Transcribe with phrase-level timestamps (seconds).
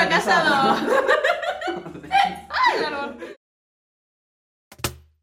[0.00, 0.78] Jóvenes Fracasados.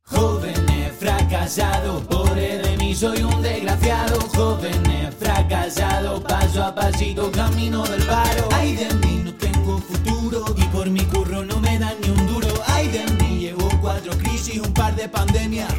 [0.04, 4.20] Jóvenes fracasados, pobre de mí soy un desgraciado.
[4.36, 8.50] Jóvenes fracasados, paso a pasito camino del paro.
[8.54, 12.28] Ay de mí no tengo futuro y por mi curro no me dan ni un
[12.28, 12.48] duro.
[12.68, 15.74] Ay de mí llevo cuatro crisis, un par de pandemias.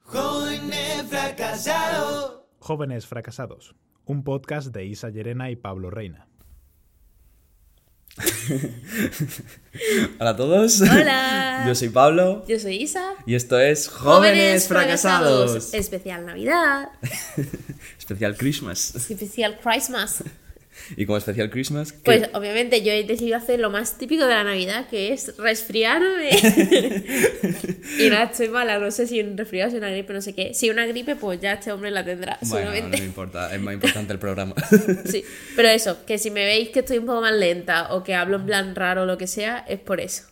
[0.00, 2.40] Jóvenes fracasados.
[2.58, 3.74] Jóvenes Fracasados,
[4.06, 6.26] un podcast de Isa Llerena y Pablo Reina.
[10.20, 10.80] Hola a todos.
[10.82, 11.64] Hola.
[11.66, 13.14] Yo soy Pablo Yo soy Isa.
[13.26, 15.74] y esto es Jóvenes, Fracasados.
[15.74, 16.90] Especial Navidad.
[17.98, 18.94] Especial Christmas.
[18.94, 20.22] Especial Christmas.
[20.96, 22.00] Y como especial Christmas, ¿qué?
[22.04, 26.30] Pues obviamente yo he decidido hacer lo más típico de la Navidad, que es resfriarme.
[27.98, 30.54] y nada, estoy mala, no sé si un resfriado, si una gripe, no sé qué.
[30.54, 33.74] Si una gripe, pues ya este hombre la tendrá, bueno, no me importa, es más
[33.74, 34.54] importante el programa.
[35.04, 35.24] Sí,
[35.54, 38.36] pero eso, que si me veis que estoy un poco más lenta o que hablo
[38.36, 40.24] en plan raro o lo que sea, es por eso.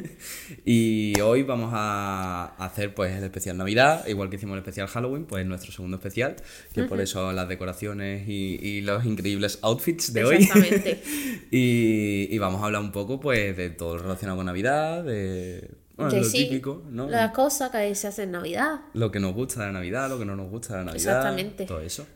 [0.64, 5.24] y hoy vamos a hacer pues el especial Navidad, igual que hicimos el especial Halloween,
[5.26, 6.36] pues nuestro segundo especial,
[6.74, 10.36] que por eso las decoraciones y, y los increíbles outfits de hoy.
[10.36, 11.02] Exactamente.
[11.50, 15.70] y, y vamos a hablar un poco pues de todo lo relacionado con Navidad, de
[15.96, 17.08] bueno, Que lo sí, típico, ¿no?
[17.08, 18.80] Las cosas que se hacen en Navidad.
[18.92, 21.16] lo que nos gusta de Navidad, lo que no nos gusta de la Navidad.
[21.16, 21.64] Exactamente.
[21.64, 22.06] Todo eso.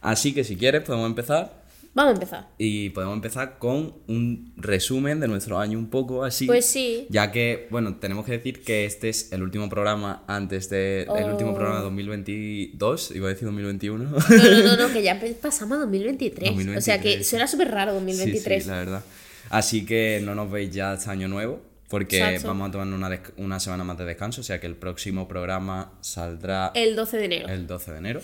[0.00, 1.67] Así que si quieres podemos empezar
[1.98, 2.48] Vamos a empezar.
[2.58, 6.46] y podemos empezar con un resumen de nuestro año un poco así.
[6.46, 7.06] Pues sí.
[7.10, 11.24] Ya que, bueno, tenemos que decir que este es el último programa antes del el
[11.32, 11.54] último Oh.
[11.54, 14.04] programa de 2022, iba a decir 2021.
[14.04, 16.50] No, no, no, no, que ya pasamos a 2023.
[16.50, 17.26] O sea que 2023.
[17.28, 18.62] suena súper raro Sí, 2023.
[18.64, 19.02] sí, la verdad.
[19.50, 22.48] Así que no nos veis ya hasta año nuevo, porque Exacto.
[22.48, 25.92] vamos a tomar una, una semana más de descanso, o sea que el próximo programa
[26.00, 27.48] saldrá El 12 de enero.
[27.48, 28.20] el 12 de enero.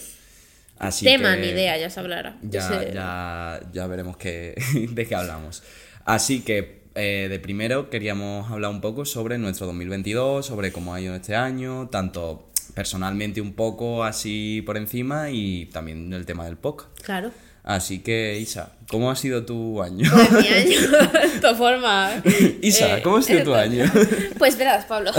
[0.78, 2.36] Así Tema, que ni idea, ya se hablará.
[2.42, 4.54] Ya, ya, ya veremos qué,
[4.90, 5.62] de qué hablamos.
[6.04, 11.00] Así que eh, de primero queríamos hablar un poco sobre nuestro 2022, sobre cómo ha
[11.00, 16.56] ido este año, tanto personalmente un poco así por encima y también el tema del
[16.56, 16.88] POC.
[17.02, 17.30] Claro.
[17.62, 20.10] Así que, Isa, ¿cómo ha sido tu año?
[20.12, 20.80] Pues mi año,
[21.34, 22.22] de todas formas.
[22.60, 23.90] Isa, eh, ¿cómo ha sido tu año?
[24.38, 25.12] Pues verás, Pablo.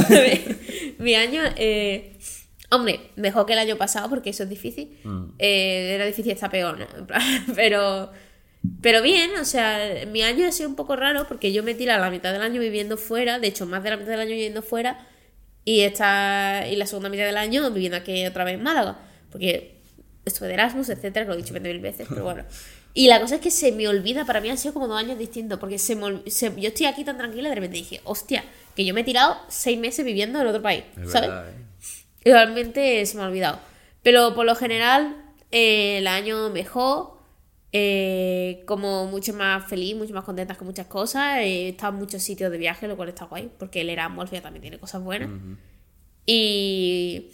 [0.99, 2.13] mi año, eh,
[2.71, 4.97] hombre, mejor que el año pasado porque eso es difícil.
[5.03, 5.25] Mm.
[5.39, 6.85] Eh, era difícil estar peor, ¿no?
[6.97, 7.21] En plan,
[7.55, 8.11] pero,
[8.81, 11.97] pero bien, o sea, mi año ha sido un poco raro porque yo me tiré
[11.97, 14.61] la mitad del año viviendo fuera, de hecho, más de la mitad del año viviendo
[14.61, 15.07] fuera,
[15.63, 18.99] y, esta, y la segunda mitad del año viviendo aquí otra vez en Málaga.
[19.31, 19.81] Porque
[20.23, 22.43] estuve de Erasmus, etcétera, lo he dicho 20.000 veces, pero bueno.
[22.93, 25.17] Y la cosa es que se me olvida, para mí han sido como dos años
[25.19, 28.43] distintos, porque se me se- yo estoy aquí tan tranquila y de repente dije, hostia,
[28.75, 31.29] que yo me he tirado seis meses viviendo en otro país, Es ¿sabes?
[31.29, 31.53] verdad, ¿eh?
[32.25, 33.59] Y realmente se me ha olvidado.
[34.01, 35.15] Pero por lo general,
[35.51, 37.19] eh, el año mejor,
[37.71, 41.37] eh, como mucho más feliz, mucho más contenta con muchas cosas.
[41.37, 44.61] He estado en muchos sitios de viaje, lo cual está guay, porque el Erasmus también
[44.61, 45.29] tiene cosas buenas.
[46.25, 47.29] Y.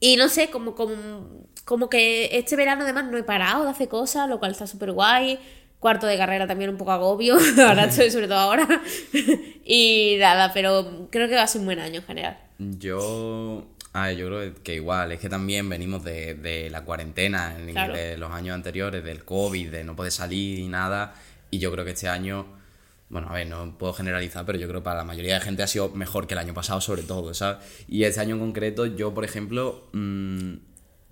[0.00, 3.86] Y no sé, como, como, como que este verano además no he parado de hacer
[3.88, 5.38] cosas, lo cual está súper guay.
[5.78, 8.66] Cuarto de carrera también un poco agobio, ahora estoy sobre todo ahora.
[9.64, 12.38] y nada, pero creo que va a ser un buen año en general.
[12.78, 17.56] Yo, a ver, yo creo que igual, es que también venimos de, de la cuarentena,
[17.58, 17.94] en- Claro.
[17.94, 21.14] de los años anteriores, del COVID, de no poder salir y nada,
[21.50, 22.46] y yo creo que este año,
[23.08, 25.62] bueno, a ver, no puedo generalizar, pero yo creo que para la mayoría de gente
[25.62, 27.58] ha sido mejor que el año pasado, sobre todo, ¿sabes?
[27.88, 30.52] Y este año en concreto, yo, por ejemplo, mm,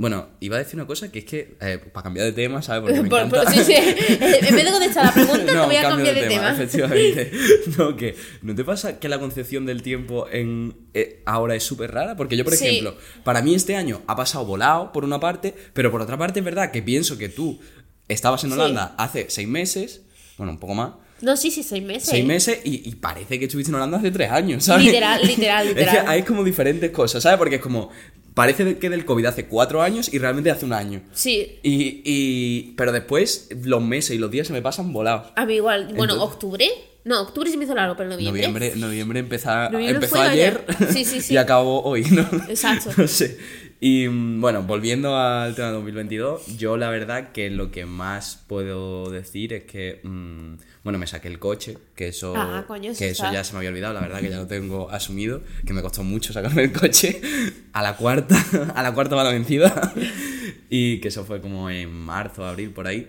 [0.01, 2.81] bueno, iba a decir una cosa que es que, eh, para cambiar de tema, ¿sabes?
[2.83, 3.43] Porque me Por- encanta...
[3.45, 3.75] por- sí, sí.
[4.09, 6.53] En vez de contestar la pregunta, te voy a cambiar de, tema.
[6.53, 7.31] Efectivamente.
[7.77, 11.93] No, que ¿no te pasa que la concepción del tiempo en eh, ahora es súper
[11.93, 12.17] rara?
[12.17, 12.67] Porque yo, por Sí.
[12.67, 16.39] ejemplo, para mí este año ha pasado volado por una parte, pero por otra parte
[16.41, 17.61] es verdad que pienso que tú
[18.09, 18.55] estabas en Sí.
[18.55, 20.01] Holanda hace seis meses,
[20.39, 22.09] bueno, un poco más, No, sí, sí, seis meses.
[22.09, 24.87] seis meses y, y parece que estuviste en Holanda hace tres años, ¿sabes?
[24.87, 26.05] Literal, literal, Es literal.
[26.07, 27.37] que hay como diferentes cosas, ¿sabes?
[27.39, 27.91] Porque es como,
[28.35, 31.03] parece que del COVID hace cuatro años y realmente hace un año.
[31.13, 35.33] Sí, Y, y, pero después los meses y los días se me pasan volados.
[35.37, 35.87] a mí igual.
[35.95, 36.69] Bueno, Entonces- octubre.
[37.03, 38.43] No, octubre se me hizo largo, pero noviembre.
[38.47, 40.93] Noviembre, noviembre empeza- Noviembre empezó ayer ayer.
[40.93, 41.33] Sí, sí, sí.
[41.33, 42.21] y acabó hoy, ¿no?
[42.47, 42.91] Exacto.
[42.97, 43.39] no sé.
[43.83, 48.45] Y mm, bueno, volviendo al tema de 2022, yo la verdad que lo que más
[48.47, 53.09] puedo decir es que, mm, bueno, me saqué el coche, que eso, Ah, coño, que
[53.09, 55.81] eso ya se me había olvidado, la verdad que ya lo tengo asumido, que me
[55.81, 57.21] costó mucho sacarme el coche
[57.73, 58.37] a la cuarta,
[58.75, 59.95] a la cuarta va la vencida,
[60.69, 63.09] y que eso fue como en marzo, abril, por ahí.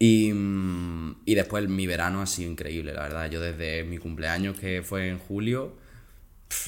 [0.00, 3.30] Y, mm, Y después mi verano ha sido increíble, la verdad.
[3.30, 5.76] Yo desde mi cumpleaños, que fue en julio,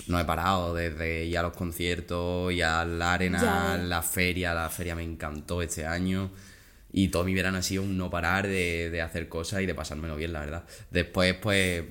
[0.08, 0.74] no he parado.
[0.74, 3.76] Desde ir a los conciertos, ir a la arena, Ya.
[3.82, 4.54] la feria.
[4.54, 6.30] La feria me encantó este año.
[6.92, 9.74] Y todo mi verano ha sido un no parar de, de hacer cosas y de
[9.74, 10.64] pasármelo bien, la verdad.
[10.90, 11.82] Después, pues,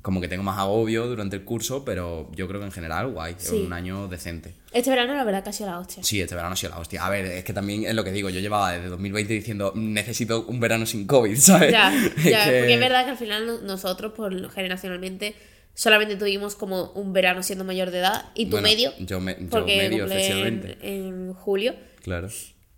[0.00, 3.34] como que tengo más agobio durante el curso, pero yo creo que en general, guay.
[3.38, 3.56] Sí.
[3.56, 4.54] Es un año decente.
[4.72, 6.02] Este verano la verdad que ha sido la hostia.
[6.04, 7.04] Sí, este verano ha sido la hostia.
[7.04, 8.30] A ver, es que también es lo que digo.
[8.30, 11.72] Yo llevaba desde 2020 diciendo, necesito un verano sin COVID, ¿sabes?
[11.72, 15.34] Ya, Es ya, que- porque es verdad que al final no- nosotros, por generacionalmente,
[15.76, 18.92] solamente tuvimos como un verano siendo mayor de edad y tú Bueno, medio.
[18.98, 20.78] yo me- yo porque medio, efectivamente.
[20.80, 21.76] en, en julio.
[22.02, 22.28] Claro.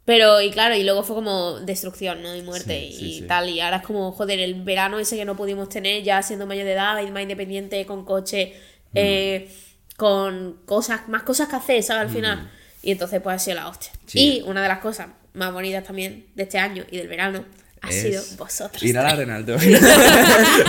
[0.04, 2.34] Pero, y claro, y luego fue como destrucción, ¿no?
[2.34, 3.26] Y muerte Sí, y sí, sí.
[3.26, 3.48] tal.
[3.50, 6.64] Y ahora es como, joder, el verano ese que no pudimos tener ya siendo mayor
[6.66, 8.54] de edad, más independiente, con coche,
[8.92, 8.96] Mm.
[8.96, 9.48] eh,
[9.96, 12.08] con cosas, más cosas que hacer, ¿sabes?
[12.08, 12.50] Al final.
[12.82, 13.90] Y entonces, pues ha sido la hostia.
[14.14, 14.18] Mm.
[14.18, 17.44] Y una de las cosas más bonitas también de este año y del verano
[17.82, 18.82] ha Es sido vosotros.
[18.82, 19.82] Ir a la arena, ¿te imaginas?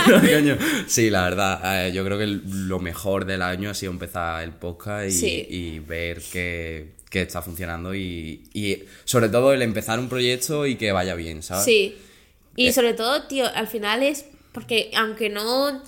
[0.08, 0.56] No.
[0.86, 4.52] Sí, la verdad, eh, yo creo que lo mejor del año ha sido empezar el
[4.52, 5.46] podcast y, Sí.
[5.48, 10.76] y ver que, que está funcionando y, y sobre todo el empezar un proyecto y
[10.76, 11.64] que vaya bien, ¿sabes?
[11.64, 11.96] Sí.
[12.56, 12.72] Y Eh.
[12.72, 15.82] sobre todo, tío, al final es porque aunque no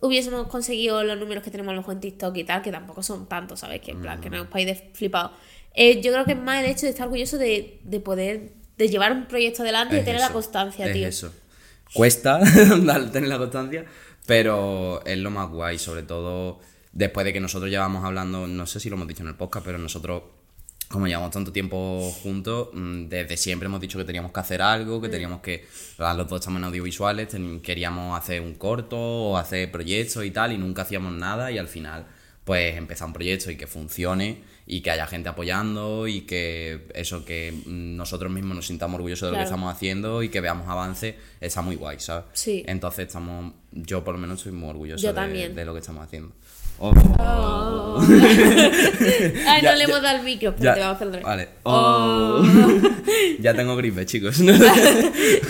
[0.00, 3.02] hubiésemos conseguido los números que tenemos a lo mejor en TikTok y tal, que tampoco
[3.02, 3.80] son tantos, ¿sabes?
[3.80, 5.32] Que en plan, que no os podéis de flipado.
[5.74, 8.88] Eh, yo creo que es más el hecho de estar orgulloso de, de poder, de
[8.88, 11.06] llevar un proyecto adelante y tener la constancia, es tío.
[11.08, 11.34] eso.
[11.92, 12.40] Cuesta
[13.12, 13.84] tener la constancia,
[14.26, 16.60] pero es lo más guay, sobre todo
[16.92, 19.64] después de que nosotros llevamos hablando, no sé si lo hemos dicho en el podcast,
[19.66, 20.22] pero nosotros,
[20.88, 24.98] como llevamos tanto tiempo juntos, mm, desde siempre hemos dicho que teníamos que hacer algo,
[24.98, 25.02] Mm.
[25.02, 25.66] que teníamos que,
[25.98, 27.28] a los dos estamos en audiovisuales,
[27.62, 31.68] queríamos hacer un corto o hacer proyectos y tal, y nunca hacíamos nada, y al
[31.68, 32.06] final,
[32.44, 37.24] pues empezar un proyecto y que funcione y que haya gente apoyando y que eso
[37.24, 41.16] que nosotros mismos nos sintamos orgullosos de lo que estamos haciendo y que veamos avances
[41.40, 42.24] está muy guay, ¿sabes?
[42.32, 42.64] Sí.
[42.66, 46.32] Entonces estamos, yo por lo menos estoy muy orgulloso de, de lo que estamos haciendo.
[46.78, 47.98] Oh.
[49.46, 51.24] Ay, Ya, no le hemos dado el micro, pero te vamos a hacer otra vez.
[51.24, 51.48] Vale.
[51.62, 52.42] Oh.
[53.40, 54.40] ya tengo gripe, chicos.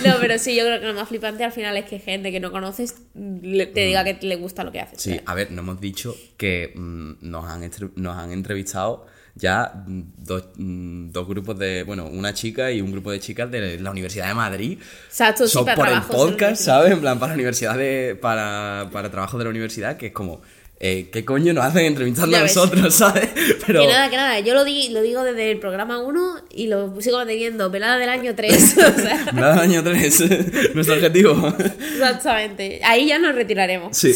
[0.05, 2.39] No, pero sí, yo creo que lo más flipante al final es que gente que
[2.39, 4.99] no conoces te diga que le gusta lo que haces.
[5.05, 5.11] Mm.
[5.11, 9.05] Sí, a ver, nos hemos dicho que mm, nos, han entre- nos han entrevistado
[9.35, 13.49] ya mm, dos, mm, dos grupos de, bueno, una chica y un grupo de chicas
[13.51, 14.79] de la Universidad de Madrid.
[15.07, 16.91] Exacto, sí, Son para por el podcast, ¿sabes?
[16.93, 20.41] En plan, para la universidad de, para, para trabajo de la universidad, que es como,
[20.77, 23.29] eh, ¿qué coño nos hacen entrevistando a nosotros, ¿sabes?
[23.65, 26.67] Pero, Que nada, que nada, yo lo, di, lo digo desde el programa 1 y
[26.67, 28.77] lo sigo manteniendo, velada del año 3.
[28.77, 31.53] o sea, nada, año 3, nuestro objetivo.
[31.57, 32.81] exactamente.
[32.83, 33.97] Ahí ya nos retiraremos.
[33.97, 34.13] Sí.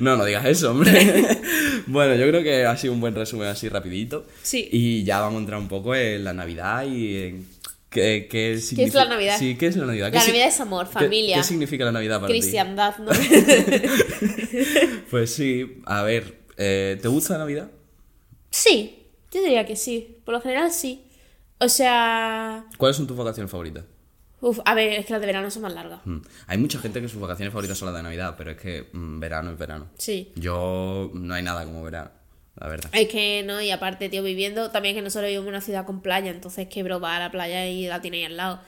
[0.00, 1.40] no, no digas eso, hombre.
[1.86, 4.26] bueno, yo creo que ha sido un buen resumen así rapidito.
[4.42, 4.68] Sí.
[4.70, 7.46] Y ya vamos a entrar un poco en la Navidad y en
[7.90, 9.04] qué, qué significa...
[9.04, 9.38] la Navidad?
[9.38, 10.12] Sí, ¿qué es la Navidad?
[10.12, 11.36] La ¿Qué Navidad es amor, qué- familia.
[11.36, 13.10] ¿Qué, significa la Navidad para Cristiandad, ¿no?
[13.12, 13.18] ti?
[15.10, 17.70] Pues sí, a ver, eh, ¿te gusta la Navidad?
[18.50, 18.94] sí,
[19.30, 20.16] yo diría que sí.
[20.24, 21.04] Por lo general sí.
[21.58, 22.64] O sea.
[22.78, 23.84] ¿Cuáles son tus vacaciones favoritas?
[24.40, 26.00] Uf, a ver, es que las de verano son más largas.
[26.04, 28.88] Mm, Hay mucha gente que sus vacaciones favoritas son las de Navidad, pero es que
[28.92, 29.88] mm, verano es verano.
[29.98, 30.32] Sí.
[30.36, 32.10] Yo no hay nada como verano,
[32.60, 32.90] la verdad.
[32.92, 36.00] Es que no, y aparte, tío, viviendo, también que nosotros vivimos en una ciudad con
[36.02, 38.60] playa, entonces que bro, va a la playa y la tiene ahí al lado.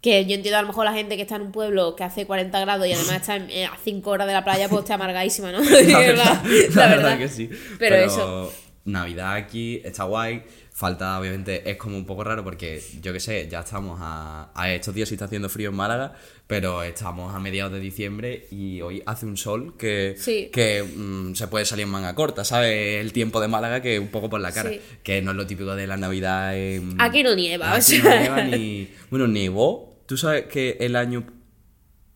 [0.00, 2.26] Que yo entiendo a lo mejor la gente que está en un pueblo que hace
[2.26, 4.94] 40 grados y además está en- eh, a 5 horas de la playa, pues está
[4.94, 5.60] amargadísima, ¿no?
[5.64, 6.42] La verdad,
[6.74, 7.48] la verdad que sí.
[7.78, 8.52] Pero, eso.
[8.84, 10.42] Navidad aquí está guay.
[10.76, 14.72] Falta, obviamente, es como un poco raro porque, yo qué sé, ya estamos a, a
[14.72, 16.14] estos días sí está haciendo frío en Málaga,
[16.48, 20.50] pero estamos a mediados de diciembre y hoy hace un sol que, Sí.
[20.52, 23.00] que mm, se puede salir en manga corta, ¿sabes?
[23.00, 24.80] El tiempo de Málaga que un poco por la cara, Sí.
[25.04, 27.00] que no es lo típico de la Navidad en...
[27.00, 28.02] Aquí no nieva, o Aquí sea.
[28.02, 28.88] no nieva ni...
[29.10, 30.02] Bueno, nevó.
[30.06, 31.24] ¿Tú sabes que el año...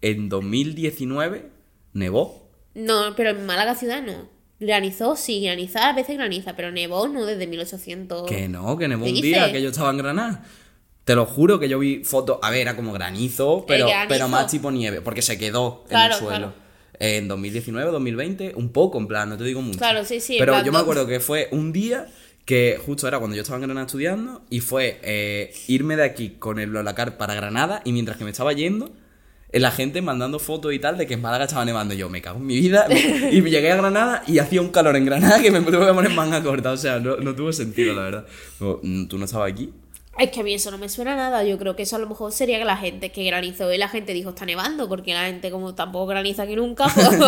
[0.01, 1.49] En 2019
[1.93, 2.51] nevó?
[2.75, 4.29] No, pero en Málaga ciudad no.
[4.61, 8.29] Granizó, sí, granizar a veces graniza, pero nevó no desde 1800.
[8.29, 10.45] Que no, que nevó ¿Qué un día que yo estaba en Granada.
[11.05, 12.39] Te lo juro que yo vi fotos.
[12.43, 14.09] A ver, era como granizo, pero, granizo.
[14.09, 16.37] pero más tipo nieve, porque se quedó Claro, en el suelo.
[16.53, 16.69] claro.
[17.01, 19.79] En 2019, 2020, un poco, en plan, no te digo mucho.
[19.79, 22.09] Claro, sí, sí, Pero yo me acuerdo que fue un día
[22.45, 26.31] que justo era cuando yo estaba en Granada estudiando y fue eh, irme de aquí
[26.39, 28.91] con el Blablacar para Granada y mientras que me estaba yendo,
[29.53, 31.95] la gente mandando fotos y tal de que en Málaga estaba nevando.
[31.95, 32.87] Yo me cago en mi vida
[33.33, 35.93] y me llegué a Granada y hacía un calor en Granada que me tuve que
[35.95, 36.73] poner manga corta.
[36.73, 38.27] O sea, no, no tuvo sentido, la verdad.
[38.61, 39.73] Mm, ¿Tú no estabas aquí?
[40.19, 41.45] Es que a mí eso no me suena a nada.
[41.45, 43.89] Yo creo que eso a lo mejor sería que la gente que granizó y la
[43.89, 47.19] gente dijo está nevando, porque la gente como tampoco graniza aquí nunca, pues,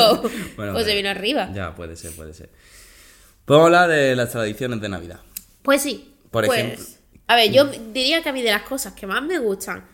[0.57, 1.51] Bueno, pues se vino arriba.
[1.55, 2.51] Ya, puede ser, puede ser.
[3.45, 5.21] Podemos hablar de las tradiciones de Navidad.
[5.63, 6.15] Pues sí.
[6.31, 6.85] Por pues, ejemplo-
[7.29, 9.85] A ver, yo diría que a mí de las cosas que más me gustan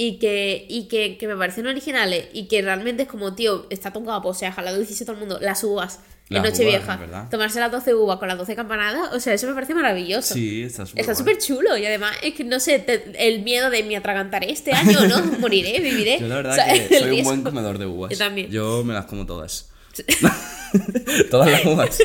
[0.00, 3.92] y que, y que, que me parecen originales y que realmente es como, tío, está
[3.92, 5.98] tan guapo, o sea, ojalá lo hiciese todo el mundo, las uvas
[6.30, 7.28] en Las Nochevieja, verdad.
[7.30, 10.34] tomarse las 12 uvas con las 12 campanadas, o sea, eso me parece maravilloso.
[10.34, 13.70] Sí, está súper Está súper chulo y además es que no sé, te- el miedo
[13.70, 15.20] de me atragantaré este año, ¿no?
[15.40, 16.18] Moriré, viviré.
[16.20, 18.12] Yo la verdad O sea, que soy un buen comedor de uvas.
[18.12, 18.50] Yo también.
[18.50, 19.70] Yo me las como todas.
[21.30, 21.98] todas las uvas.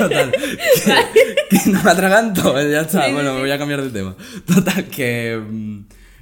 [0.00, 0.32] Total.
[0.32, 2.54] Que, que no me atraganto.
[2.68, 3.08] Ya está.
[3.12, 4.16] Bueno, me voy a cambiar de tema.
[4.52, 5.40] Total, que.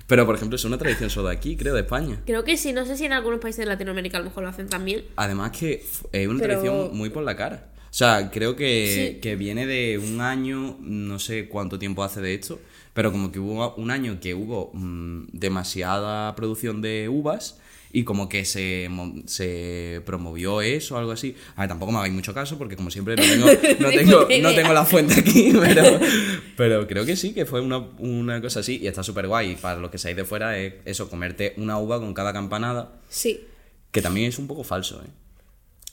[0.09, 2.21] Pero por ejemplo, es una tradición solo de aquí, creo, de España.
[2.27, 4.49] Creo que sí, no sé si en algunos países de Latinoamérica a lo mejor lo
[4.49, 5.05] hacen también.
[5.17, 7.69] Además que es una Pero- tradición muy por la cara.
[7.91, 9.21] O sea, creo que, Sí.
[9.21, 12.59] que viene de un año, no sé cuánto tiempo hace de esto,
[12.95, 17.59] pero como que hubo un año que hubo mm, demasiada producción de uvas
[17.93, 18.89] y como que se,
[19.27, 21.35] se promovió eso o algo así.
[21.57, 23.47] A ver, tampoco me hagáis mucho caso porque como siempre no tengo,
[23.81, 24.29] no tengo,
[24.67, 25.99] no la fuente aquí, pero,
[26.57, 29.57] pero creo que sí, que fue una, una cosa así y está súper guay.
[29.57, 32.93] Para los que seáis de fuera es eso, comerte una uva con cada campanada.
[33.09, 33.41] Sí.
[33.91, 35.09] Que también es un poco falso, ¿eh?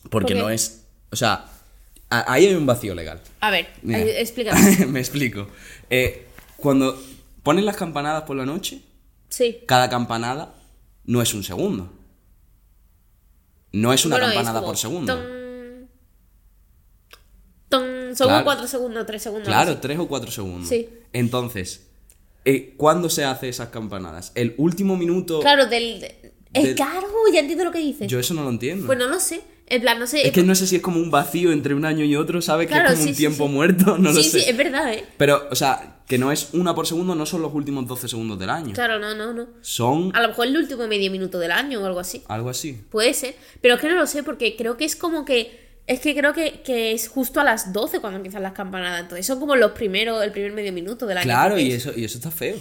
[0.10, 0.84] Porque no es.
[1.12, 1.46] O sea,
[2.10, 3.22] a- ahí hay un vacío legal.
[3.40, 4.00] A ver, Mira.
[4.02, 4.86] explícame.
[4.88, 5.48] Me explico.
[5.90, 6.26] Eh,
[6.58, 7.02] cuando
[7.42, 8.82] ponen las campanadas por la noche,
[9.30, 9.60] Sí.
[9.66, 10.54] cada campanada
[11.06, 11.92] no es un segundo.
[13.72, 15.14] No es una Bueno, campanada por segundo.
[15.16, 15.90] ton,
[17.70, 18.46] ton, son Claro.
[18.46, 19.48] 4 segundos, 3 segundos.
[19.48, 19.80] Claro, así.
[19.82, 20.70] tres o cuatro segundos.
[20.70, 20.88] Sí.
[21.14, 21.88] Entonces,
[22.46, 24.32] eh, ¿cuándo se hace esas campanadas?
[24.36, 25.40] ¿El último minuto?
[25.42, 26.00] Claro, del.
[26.02, 28.08] de- Es Del- claro, ya entiendo lo que dices.
[28.08, 28.86] Yo eso no lo entiendo.
[28.86, 29.42] Pues no lo sé.
[29.68, 30.26] En plan, no sé.
[30.26, 32.68] es que no sé si es como un vacío entre un año y otro, ¿sabes?
[32.68, 33.52] Claro, que es como sí, un sí, tiempo sí.
[33.52, 34.50] muerto, no sí, lo sí, sé.
[34.52, 35.04] es verdad, ¿eh?
[35.18, 38.38] Pero, o sea, que no es una por segundo, no son los últimos 12 segundos
[38.40, 38.74] del año.
[38.74, 39.48] Claro, no, no, no.
[39.62, 42.24] Son A lo mejor el último medio minuto del año o algo así.
[42.28, 42.80] algo así.
[42.92, 43.36] Puede ser.
[43.62, 45.64] Pero es que no lo sé porque creo que es como que.
[45.88, 49.02] Es que creo que, que es justo a las 12 cuando empiezan las campanadas.
[49.02, 51.26] Entonces son como los primeros, el primer medio minuto del año.
[51.26, 52.56] Claro, y es- eso, y eso está feo.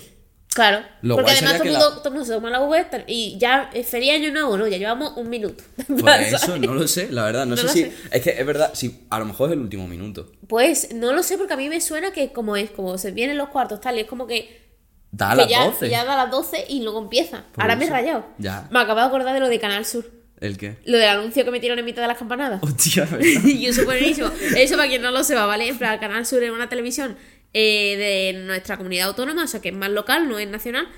[0.55, 0.85] Claro.
[1.03, 4.13] Lo porque además todo el, mundo, la- mundo se toma la uva y ya feliz
[4.13, 4.67] año nuevo, ¿no?
[4.69, 5.65] Ya llevamos un minuto.
[6.01, 7.45] Pues eso, no lo sé, la verdad.
[7.47, 7.83] No, No sé si.
[7.83, 7.93] sé.
[8.11, 10.31] Es que es verdad, si a lo mejor es el último minuto.
[10.47, 13.37] Pues no lo sé porque a mí me suena que como es, como se vienen
[13.37, 14.63] los cuartos tal, y es como que,
[15.11, 15.91] Da a las ya, 12.
[15.91, 17.45] ya da las 12 y luego empieza.
[17.53, 18.27] Por Ahora me he rayado.
[18.39, 18.67] Ya.
[18.71, 20.11] Me acabo de acordar de lo de Canal Sur.
[20.41, 20.77] ¿El qué?
[20.85, 22.61] Lo del anuncio que metieron en mitad de las campanadas.
[22.63, 23.09] Hostia,
[23.45, 24.29] y eso fue buenísimo.
[24.57, 25.69] Eso para quien no lo sepa, ¿vale?
[25.69, 27.17] En plan, Canal Sur es una televisión
[27.57, 30.89] eh, de nuestra comunidad autónoma, o sea que es más local, no es nacional,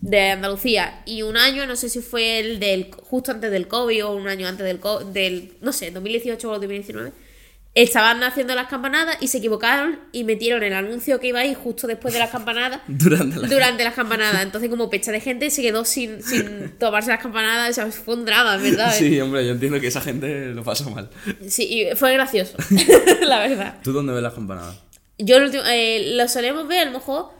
[0.00, 1.02] de Andalucía.
[1.04, 4.26] Y un año, no sé si fue el del justo antes del COVID o un
[4.26, 7.12] año antes del COVID, del, no sé, 2018 o 2019.
[7.74, 11.56] Estaban haciendo las campanadas y se equivocaron y metieron el anuncio que iba a ir
[11.56, 13.48] justo después de las campanadas Durante la.
[13.48, 14.42] durante las campanadas.
[14.42, 17.70] Entonces, como pecha de gente se quedó sin, sin tomarse las campanadas.
[17.70, 18.94] O sea, fue un drama, ¿verdad?
[18.96, 21.10] Sí, hombre, yo entiendo que esa gente lo pasó mal.
[21.46, 22.56] Sí, y fue gracioso,
[23.20, 23.74] la verdad.
[23.82, 24.83] ¿Tú dónde ves las campanadas?
[25.18, 27.30] Yo último- eh, lo solemos ver, a lo mejor,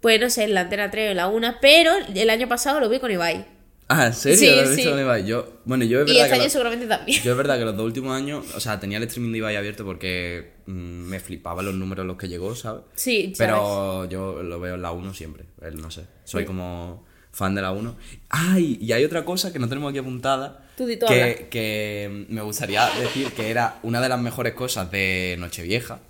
[0.00, 2.80] pues no sé, en la antena 3 o en la 1, pero el año pasado
[2.80, 3.46] lo vi con Ibai.
[3.86, 4.38] Ah, ¿en serio?
[4.38, 4.76] Sí, ¿Lo has sí.
[4.76, 5.26] visto con Ibai?
[5.26, 7.22] Yo, bueno, yo es Y verdad este que año lo- seguramente también.
[7.22, 9.56] Yo es verdad que los dos últimos años, o sea, tenía el streaming de Ibai
[9.56, 12.82] abierto porque mm, me flipaban los números a los que llegó, ¿sabes?
[12.94, 13.38] Sí, ¿sabes?
[13.38, 15.44] Pero yo lo veo en la 1 siempre,
[15.74, 16.02] no sé.
[16.24, 17.96] Soy como fan de la 1.
[18.30, 20.66] Ay, y hay otra cosa que no tenemos aquí apuntada.
[20.76, 21.08] Tú di, habla.
[21.08, 26.00] que, que me gustaría decir que era una de las mejores cosas de Nochevieja.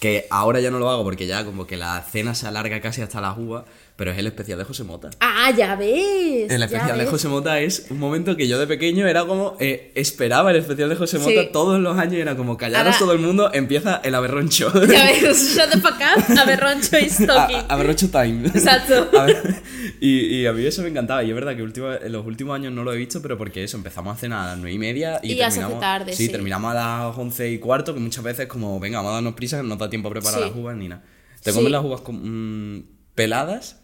[0.00, 3.02] Que ahora ya no lo hago porque ya como que la cena se alarga casi
[3.02, 3.64] hasta las uvas,
[3.96, 5.08] pero es el especial de José Mota.
[5.20, 6.50] Ah, ya ves.
[6.52, 7.06] El especial de.
[7.06, 10.88] José Mota es un momento que yo de pequeño era como eh, esperaba el especial
[10.90, 11.48] de José Mota Sí.
[11.52, 14.70] todos los años y era como callaros Ahora- todo el mundo, empieza el aberroncho.
[14.86, 16.96] Ya ves, shut the fuck up, aberroncho.
[17.32, 18.46] A- a- aberroncho time.
[18.48, 19.08] Exacto.
[19.18, 19.62] A ver,
[20.00, 21.24] y, y a mí eso me encantaba.
[21.24, 23.78] Y es verdad que en los últimos años no lo he visto, pero porque eso,
[23.78, 25.80] empezamos a cenar a las nueve y media y, Y terminamos.
[25.80, 26.32] tarde, sí, sí.
[26.32, 26.74] terminamos a
[27.08, 29.88] las once y cuarto, que muchas veces como, venga, vamos a darnos prisa, no da
[29.88, 30.46] tiempo a preparar Sí.
[30.48, 31.02] las uvas ni nada.
[31.42, 32.84] ¿Te comes las uvas con, mm,
[33.14, 33.80] peladas?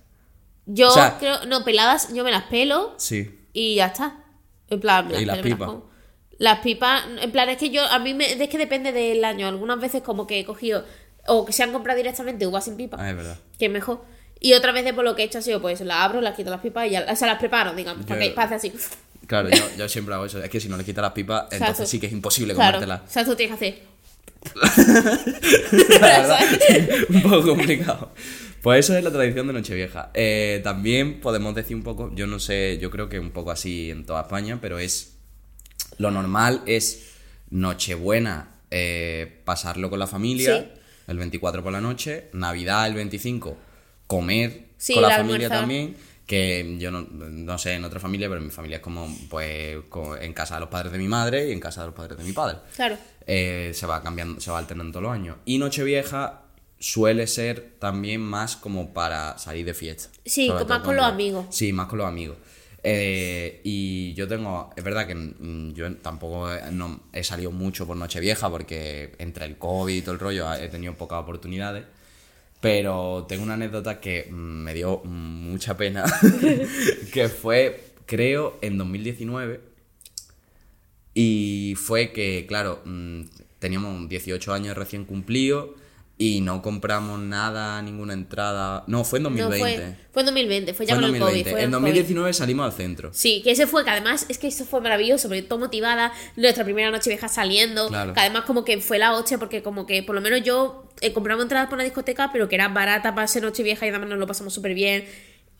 [0.66, 3.38] Yo O sea- creo, no, peladas, yo me las pelo Sí.
[3.52, 4.16] y ya está.
[4.68, 5.76] En plan, me ¿Y las pelo, me pipas?
[6.38, 9.46] Las pipas, en plan, es que yo, a mí me, es que depende del año.
[9.46, 10.84] Algunas veces como que he cogido,
[11.26, 13.38] o que se han comprado directamente uvas sin pipa, Ah, es verdad.
[13.58, 14.04] que es mejor.
[14.40, 16.50] Y otras veces por lo que he hecho ha sido, pues las abro, las quito
[16.50, 18.72] las pipas y ya, o sea, las preparo, digamos, para que pase así.
[19.28, 20.42] Claro, yo, yo siempre hago eso.
[20.42, 21.86] Es que si no le quitas las pipas, entonces Exacto.
[21.86, 23.08] sí que es imposible Claro, comértelas.
[23.08, 23.92] o sea, tú tienes que hacer.
[26.00, 26.40] La verdad,
[27.10, 28.10] un poco complicado.
[28.62, 30.10] Pues eso es la tradición de Nochevieja.
[30.14, 33.90] Eh, también podemos decir un poco, yo no sé, yo creo que un poco así
[33.90, 35.16] en toda España, pero es.
[35.98, 37.10] Lo normal es
[37.50, 40.80] Nochebuena, eh, pasarlo con la familia, Sí.
[41.08, 43.56] el 24 por la noche, Navidad el 25,
[44.06, 45.96] comer Sí, con la familia también.
[46.26, 49.76] Que yo no, no sé en otra familia, pero mi familia es como pues
[50.20, 52.24] en casa de los padres de mi madre y en casa de los padres de
[52.24, 52.96] mi padre Claro.
[53.26, 55.36] eh, se va cambiando, se va alternando todos los años.
[55.44, 56.41] Y Nochevieja
[56.82, 60.08] suele ser también más como para salir de fiesta.
[60.26, 61.46] Sí, con- más con los amigos.
[61.50, 62.36] Sí, más con los amigos.
[62.82, 67.86] Eh, y yo tengo, es verdad que mm, yo tampoco he, no he salido mucho
[67.86, 71.84] por Nochevieja porque entre el COVID y todo el rollo he tenido pocas oportunidades.
[72.60, 76.04] Pero tengo una anécdota que mm, me dio mucha pena,
[77.12, 79.60] que fue, creo, en 2019.
[81.14, 83.22] Y fue que, claro, mm,
[83.60, 85.70] teníamos 18 años recién cumplidos
[86.22, 88.84] y no compramos nada, ninguna entrada.
[88.86, 89.58] No, fue en No, 2020.
[89.82, 91.30] fue, fue en 2020, fue ya Fue en con el COVID.
[91.44, 91.50] 2020.
[91.50, 91.82] Fue en el COVID.
[91.82, 93.10] 2019 salimos al centro.
[93.12, 96.64] Sí, que ese fue, que además es que eso fue maravilloso, porque todo motivada, nuestra
[96.64, 98.12] primera noche vieja saliendo, Claro.
[98.14, 101.12] que además como que fue la hostia, porque como que por lo menos yo eh,
[101.12, 104.08] compramos entradas por una discoteca, pero que era barata para ser noche vieja y además
[104.10, 105.04] nos lo pasamos súper bien.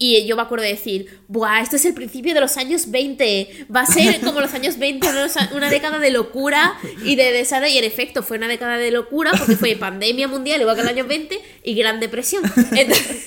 [0.05, 1.61] Y yo me acuerdo de decir, ¡buah!
[1.61, 3.67] Esto es el principio de los años 20.
[3.73, 5.07] Va a ser como los años 20,
[5.55, 7.71] una, década de locura y de desastre.
[7.71, 10.89] Y en efecto, fue una década de locura porque fue pandemia mundial, igual que el
[10.89, 12.43] año 20, y gran depresión.
[12.73, 13.27] Entonces,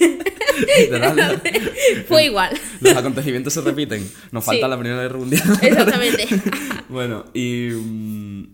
[2.10, 2.52] fue igual.
[2.82, 4.12] Los acontecimientos se repiten.
[4.34, 4.70] Nos falta Sí.
[4.70, 5.44] la Primera Guerra Mundial.
[5.62, 6.28] Exactamente.
[6.90, 7.70] bueno, y.
[7.70, 8.48] mm,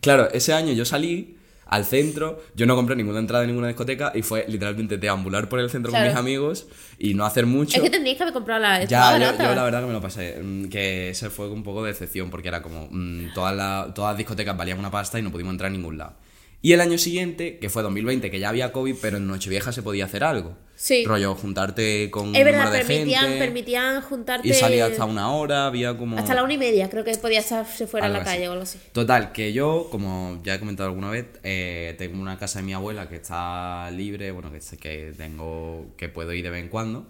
[0.00, 4.12] claro, ese año yo salí al centro, yo no compré ninguna entrada en ninguna discoteca
[4.14, 6.04] y fue literalmente deambular por el centro Claro.
[6.06, 6.66] con mis amigos
[6.98, 7.76] y no hacer mucho.
[7.76, 10.38] Es que tendríais que haber comprado la Ya, yo, la verdad que me lo pasé.
[10.42, 12.88] mm, Que ese fue un poco de decepción porque era como.
[12.90, 15.98] mm, todas, las, todas las discotecas valían una pasta y no pudimos entrar a ningún
[15.98, 16.14] lado.
[16.62, 19.82] Y el año siguiente, que fue 2020, que ya había COVID, pero en Nochevieja se
[19.82, 20.56] podía hacer algo.
[20.78, 21.04] Sí.
[21.06, 23.38] Rollo, juntarte con un Es verdad, número de permitían, gente.
[23.38, 24.46] permitían juntarte.
[24.46, 26.18] Y salía hasta una hora, había como.
[26.18, 28.24] Hasta la una y media, creo que podía estar se fuera a la así.
[28.26, 28.78] calle o algo así.
[28.92, 32.74] Total, que yo, como ya he comentado alguna vez, eh, tengo una casa de mi
[32.74, 36.68] abuela que está libre, bueno, que, sé que tengo, que puedo ir de vez en
[36.68, 37.06] cuando.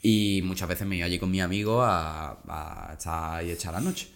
[0.00, 3.80] Y muchas veces me iba allí con mi amigo a, a estar ahí echar la
[3.80, 4.08] noche.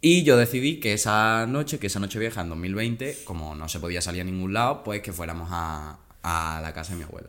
[0.00, 3.78] Y yo decidí que esa noche, que esa noche vieja en 2020, como no se
[3.78, 7.28] podía salir a ningún lado, pues que fuéramos a, a la casa de mi abuela.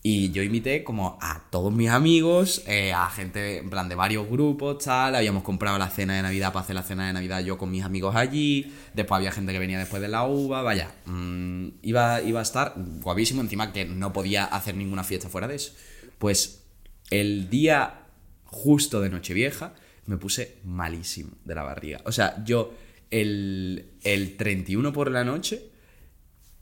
[0.00, 4.28] Y yo invité como a todos mis amigos, eh, a gente en plan de varios
[4.28, 5.16] grupos, tal.
[5.16, 7.82] Habíamos comprado la cena de Navidad para hacer la cena de Navidad yo con mis
[7.82, 8.72] amigos allí.
[8.94, 10.62] Después había gente que venía después de la uva.
[10.62, 13.40] Vaya, mm, iba, iba a estar guapísimo.
[13.40, 15.72] Encima que no podía hacer ninguna fiesta fuera de eso.
[16.18, 16.64] Pues
[17.10, 18.06] el día
[18.44, 19.74] justo de Nochevieja
[20.06, 22.00] me puse malísimo de la barriga.
[22.04, 22.72] O sea, yo
[23.10, 25.70] el, el 31 por la noche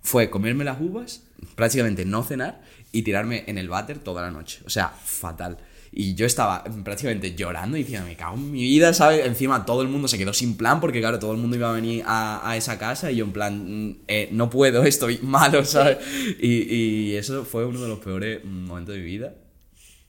[0.01, 4.61] fue comerme las uvas, prácticamente no cenar y tirarme en el váter toda la noche.
[4.67, 5.59] O sea, fatal.
[5.93, 9.25] Y yo estaba prácticamente llorando y diciendo, me cago en mi vida, ¿sabes?
[9.25, 11.73] Encima todo el mundo se quedó sin plan porque, claro, todo el mundo iba a
[11.73, 15.99] venir a, esa casa y yo en plan, mm, eh, no puedo, estoy malo, ¿sabes?
[16.39, 19.35] Y, y eso fue uno de los peores momentos de mi vida.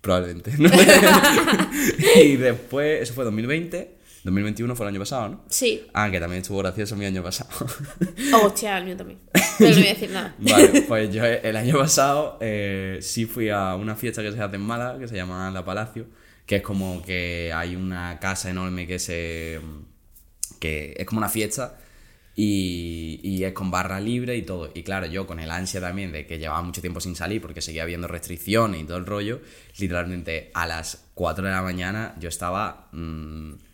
[0.01, 0.51] Probablemente.
[2.23, 3.96] y después, eso fue 2020.
[4.27, 5.41] 2021 fue el año pasado, ¿no?
[5.47, 5.87] Sí.
[5.93, 7.49] Ah, que también estuvo gracioso mi año pasado.
[8.33, 9.19] Oh, hostia, el mío también.
[9.59, 10.35] No voy a decir nada.
[10.39, 14.57] Vale, pues yo el año pasado eh, sí fui a una fiesta que se hace
[14.57, 16.07] en Málaga, que se llama La Palacio,
[16.45, 19.61] que es como que hay una casa enorme que se...
[20.59, 21.77] que es como una fiesta
[22.35, 24.69] y, y es con barra libre y todo.
[24.75, 27.61] Y claro, yo con el ansia también de que llevaba mucho tiempo sin salir porque
[27.61, 29.39] seguía habiendo restricciones y todo el rollo,
[29.79, 32.89] literalmente a las 4 de la mañana yo estaba...
[32.91, 33.66] mm,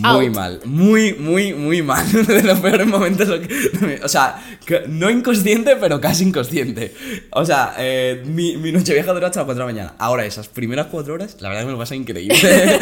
[0.00, 0.34] muy Out.
[0.34, 2.04] mal, muy, muy, muy mal.
[2.26, 3.28] De los peores momentos.
[4.02, 4.42] O sea,
[4.88, 6.92] no inconsciente, pero casi inconsciente.
[7.30, 9.94] O sea, eh, mi, mi noche vieja duró hasta las 4 de la mañana.
[9.98, 12.36] Ahora, esas primeras 4 horas, la verdad que me lo pasa increíble.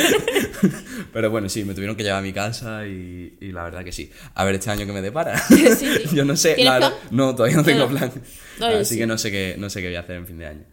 [1.12, 3.92] pero bueno, sí, me tuvieron que llevar a mi casa y, y la verdad que
[3.92, 4.10] sí.
[4.34, 5.40] A ver este año que me depara.
[5.52, 5.86] Sí.
[6.12, 6.54] Yo no sé.
[6.54, 7.08] ¿Tienes la verdad- plan?
[7.10, 8.10] no, todavía no tengo plan.
[8.60, 8.98] No, Así sí.
[8.98, 10.64] que no sé, qué, no sé qué voy a hacer en fin de año.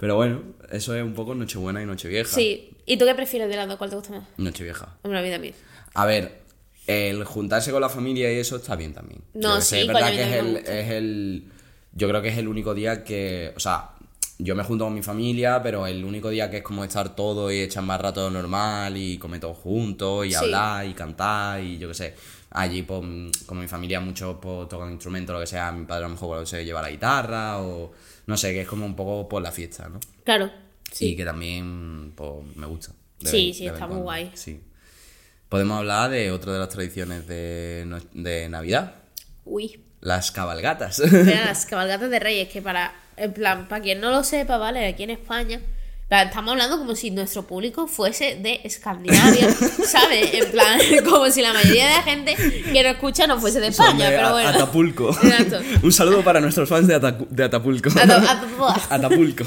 [0.00, 2.34] Pero bueno, eso es un poco Nochebuena y Nochevieja.
[2.34, 2.70] Sí.
[2.86, 3.76] ¿Y tú qué prefieres de las dos?
[3.76, 4.24] ¿Cuál te gusta más?
[4.38, 4.96] Nochevieja.
[5.02, 5.52] Hombre, la vida mía.
[5.94, 6.40] A ver,
[6.86, 9.20] el juntarse con la familia y eso está bien también.
[9.34, 11.44] No, Yo que sé, sí, es verdad que a mí es también el, es el.
[11.92, 13.52] Yo creo que es el único día que.
[13.56, 13.90] O sea,
[14.38, 17.52] yo me junto con mi familia, pero el único día que es como estar todo
[17.52, 20.36] y echar más rato normal y comer todos juntos y Sí.
[20.36, 22.14] hablar y cantar y yo qué sé.
[22.52, 23.00] Allí, pues,
[23.46, 25.70] como mi familia, muchos pues, tocan instrumentos, lo que sea.
[25.72, 27.92] Mi padre a lo mejor se lleva la guitarra o.
[28.26, 30.00] No sé, que es como un poco por la fiesta, ¿no?
[30.24, 30.50] Claro.
[30.92, 31.16] Y Sí.
[31.16, 32.92] que también pues, me gusta.
[33.20, 34.02] de Sí, vez- sí, de está muy cuando.
[34.04, 34.30] guay.
[34.34, 34.60] Sí.
[35.48, 38.94] Podemos hablar de otra de las tradiciones de, de Navidad,
[39.44, 39.80] Uy.
[40.00, 41.00] las cabalgatas.
[41.00, 44.86] Mira, las cabalgatas de reyes, que para, en plan, para quien no lo sepa, ¿vale?
[44.86, 45.60] Aquí en España,
[46.10, 49.48] estamos hablando como si nuestro público fuese de Escandinavia,
[49.86, 50.34] ¿sabes?
[50.34, 53.68] En plan, como si la mayoría de la gente que nos escucha no fuese de
[53.68, 54.48] España, pero A- bueno.
[54.48, 55.10] Atapulco.
[55.10, 55.60] Exacto.
[55.82, 57.90] Un saludo para nuestros fans de, Atacu- de Atapulco.
[57.90, 59.44] Ata- Ata- Atapulco.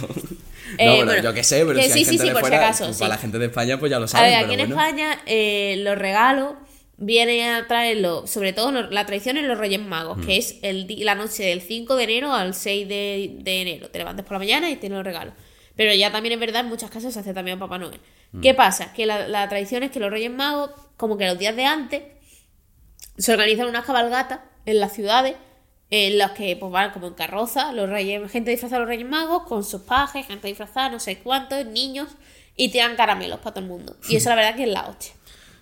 [0.77, 2.29] Eh, no, bueno, bueno, yo qué sé, pero que si hay sí, sí, gente sí,
[2.33, 2.99] de por si acaso, pues sí.
[3.03, 4.81] para la gente de España pues ya lo A saben, ver, pero aquí en bueno.
[4.83, 6.53] España eh, los regalos
[6.97, 10.25] viene a traerlo, sobre todo la tradición en los Reyes Magos, Mm.
[10.25, 13.89] que es el di- la noche del 5 de enero al 6 de, de enero.
[13.89, 15.33] Te levantas por la mañana y tienes los regalos.
[15.75, 17.99] Pero ya también es verdad, en muchas casas se hace también Papá Noel.
[18.31, 18.41] Mm.
[18.41, 18.93] ¿Qué pasa?
[18.93, 22.03] Que la, la tradición es que los Reyes Magos, como que los días de antes,
[23.17, 25.35] se organizan unas cabalgatas en las ciudades
[25.89, 29.07] en las que pues van como en carroza, los reyes, gente disfrazada de los Reyes
[29.07, 32.09] Magos, con sus pajes, gente disfrazada, no sé cuántos, niños,
[32.55, 33.95] y te dan caramelos para todo el mundo.
[34.09, 35.13] Y eso la verdad que es la hostia.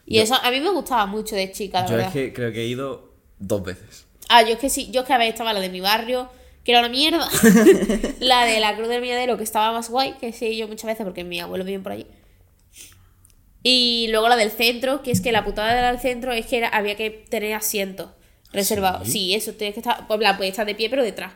[0.05, 2.07] Y eso a mí me gustaba mucho de chica, la Yo verdad.
[2.07, 4.05] es que creo que he ido dos veces.
[4.29, 6.29] Ah, yo es que sí, yo es que a ver, estaba la de mi barrio,
[6.63, 7.27] que era una mierda.
[8.19, 11.03] la de la Cruz del Miadero, que estaba más guay, que sí, yo muchas veces,
[11.05, 12.05] porque mi abuelo vive por allí.
[13.63, 16.45] Y luego la del centro, que es que la putada de la del centro es
[16.47, 18.09] que era- había que tener asientos
[18.51, 19.07] reservados.
[19.07, 21.33] Sí, eso, tienes que estar, pues la puedes estar de pie, pero detrás.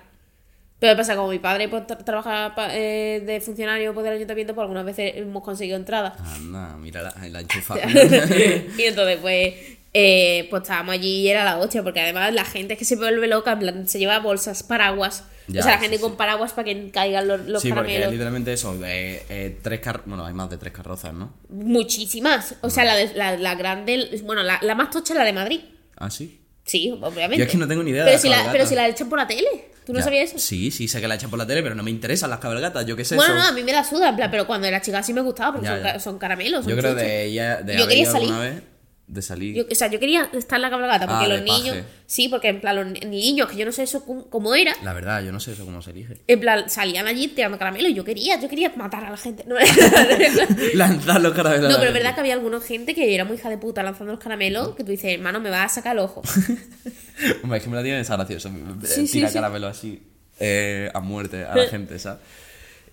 [0.80, 1.16] Pero ¿qué pasa?
[1.16, 4.86] Como mi padre pues, tra- trabaja pa- eh, de funcionario pues, del ayuntamiento, pues algunas
[4.86, 6.20] veces hemos conseguido entradas.
[6.20, 7.82] Anda, mira la, la enchufada.
[7.88, 9.54] y entonces, pues,
[9.98, 12.98] eh, pues estábamos allí y era la hostia, porque además la gente es que se
[12.98, 15.24] vuelve loca, en plan, se lleva bolsas, paraguas.
[15.48, 16.02] Ya, o sea, la gente sí.
[16.02, 18.12] con paraguas para que caigan los, los sí, porque es caramelos.
[18.12, 21.34] literalmente eso, de eh, tres car bueno, hay más de tres carrozas, ¿no?
[21.50, 22.56] Muchísimas.
[22.62, 25.34] O sea, la, de- la, la grande, bueno, la, la más tocha es la de
[25.34, 25.62] Madrid.
[25.98, 26.42] ¿Ah, sí?
[26.66, 27.38] Sí, obviamente.
[27.38, 28.52] Yo es que no tengo ni idea de pero las si la.
[28.52, 29.48] Pero si la echan por la tele.
[29.86, 30.06] ¿Tú no Ya.
[30.06, 30.40] sabías eso?
[30.40, 32.84] Sí, sí, sé que la echan por la tele, pero no me interesan las cabalgatas,
[32.88, 33.16] yo qué sé.
[33.16, 35.14] bueno, son- no, a mí me la suda, en plan, pero cuando era chica sí
[35.14, 36.00] me gustaba porque Ya, son, ya.
[36.00, 36.66] son caramelos.
[36.66, 37.08] Son Yo creo chuches.
[37.08, 38.34] de ella, de Yo quería salir.
[38.34, 38.64] vez,
[39.08, 39.56] de salir.
[39.56, 41.76] Yo- o sea, yo quería estar en la cabalgata porque Ah, los niños.
[41.78, 41.84] paje.
[42.08, 44.74] Sí, porque en plan, los ni- niños, que yo no sé eso cómo, cómo era.
[44.84, 46.16] La verdad, yo no sé eso cómo se elige.
[46.28, 49.44] En plan, salían allí tirando caramelo y yo quería, yo quería matar a la gente.
[49.48, 49.56] No,
[50.74, 51.70] Lanzar los caramelos.
[51.72, 54.14] No, pero es verdad que había alguna gente que era muy hija de puta lanzando
[54.14, 56.22] los caramelos, que tú dices, hermano, me vas a sacar el ojo.
[57.44, 58.50] Hombre, es que me la tienen esa graciosa.
[58.84, 59.34] Sí, sí, Tira sí.
[59.36, 60.02] caramelo así
[60.40, 62.20] eh, a muerte a la gente, ¿sabes?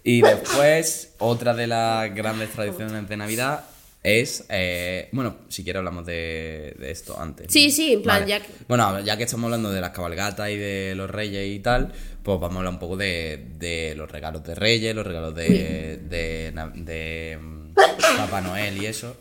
[0.04, 3.64] Y después, otra de las grandes tradiciones de Navidad
[4.02, 4.44] es.
[4.48, 7.52] eh, bueno, si quieres hablamos de, de esto antes.
[7.52, 7.72] Sí, ¿no?
[7.72, 10.94] sí, en plan, ya que- Bueno, ya que estamos hablando de las cabalgatas y de
[10.96, 14.54] los reyes y tal, pues vamos a hablar un poco de, de los regalos de
[14.54, 17.74] reyes, los regalos de, de, mm,
[18.16, 19.16] Papá Noel y eso.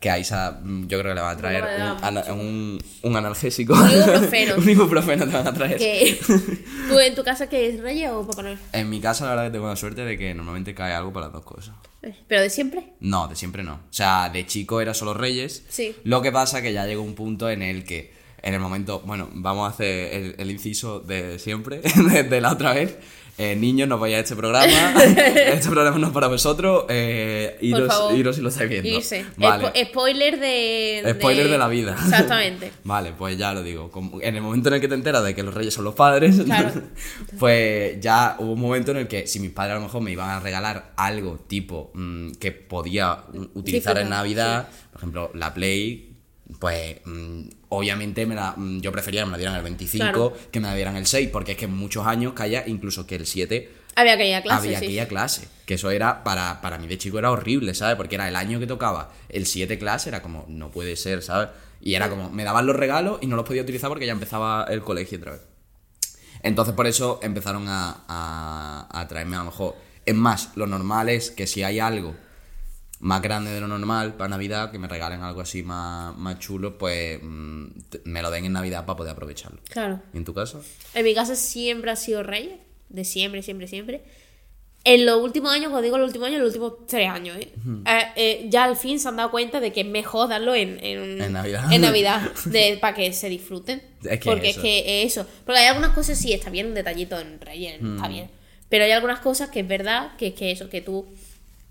[0.00, 3.16] Que a Isa mm, yo creo que le van a traer No un, un, un
[3.16, 3.72] analgésico.
[3.74, 4.54] Un ibuprofeno.
[4.58, 5.78] un ibuprofeno te van a traer.
[6.88, 8.58] ¿Tú en tu casa qué es Reyes o Papá Noel?
[8.72, 11.26] En mi casa la verdad que tengo la suerte de que normalmente cae algo para
[11.26, 11.74] las dos cosas.
[12.02, 12.92] Eh, ¿Pero de siempre?
[13.00, 13.74] No, de siempre no.
[13.74, 15.64] O sea, de chico era solo Reyes.
[15.68, 15.96] Sí.
[16.04, 19.28] Lo que pasa que ya llegó un punto en el que, en el momento, bueno,
[19.32, 21.80] vamos a hacer el, el inciso de siempre,
[22.12, 22.96] de, de la otra vez.
[23.38, 24.66] Eh, niños, no vayáis a este programa.
[25.04, 26.84] este programa no es para vosotros.
[26.88, 28.88] Eh, iros, iros si lo estáis viendo.
[28.88, 29.26] Irse.
[29.36, 29.64] Vale.
[29.66, 31.92] Spo- spoiler de, Spoiler de la vida.
[32.02, 32.72] Exactamente.
[32.84, 33.90] Vale, pues ya lo digo.
[33.90, 35.94] Como- En el momento en el que te enteras de que los reyes son los
[35.94, 36.70] padres, Claro.
[37.38, 40.12] pues ya hubo un momento en el que si mis padres a lo mejor me
[40.12, 43.18] iban a regalar algo tipo mm, que podía
[43.54, 46.05] utilizar en Navidad, por ejemplo, la Play,
[46.60, 50.36] pues mm, obviamente me la, mm, yo prefería que me la dieran el 25 Claro.
[50.50, 53.16] que me la dieran el 6, porque es que en muchos años caía incluso que
[53.16, 54.86] el 7 Había que ir a clase, había sí.
[54.86, 55.48] que ir a clase.
[55.64, 57.96] Que eso era, para, para mí de chico era horrible, ¿sabes?
[57.96, 61.48] Porque era el año que tocaba el 7 clase, era como, no puede ser, ¿sabes?
[61.80, 64.66] Y era como, me daban los regalos y no los podía utilizar porque ya empezaba
[64.68, 65.40] el colegio otra vez.
[66.42, 69.74] Entonces por eso empezaron a, a, a traerme a lo mejor.
[70.04, 72.14] Es más, lo normal es que si hay algo
[73.06, 76.76] más grande de lo normal para Navidad, que me regalen algo así más, más chulo,
[76.76, 77.64] pues mm,
[78.04, 79.60] me lo den en Navidad para poder aprovecharlo.
[79.68, 80.00] Claro.
[80.12, 80.62] ¿Y en tu caso?
[80.92, 82.58] En mi casa siempre ha sido Reyes.
[82.88, 84.02] De siempre, siempre, siempre.
[84.84, 87.52] En los últimos años, cuando digo los últimos años, los últimos tres años, ¿eh?
[87.86, 90.78] Eh, eh, ya al fin se han dado cuenta de que es mejor darlo en,
[90.84, 91.72] en, En Navidad.
[91.72, 93.82] en Navidad, de, para que se disfruten.
[94.04, 94.58] Es que Porque eso.
[94.60, 95.26] es que es eso.
[95.44, 98.30] Porque hay algunas cosas, sí, está bien un detallito en Reyes, está bien.
[98.68, 101.06] Pero hay algunas cosas que es verdad que es que eso, que tú,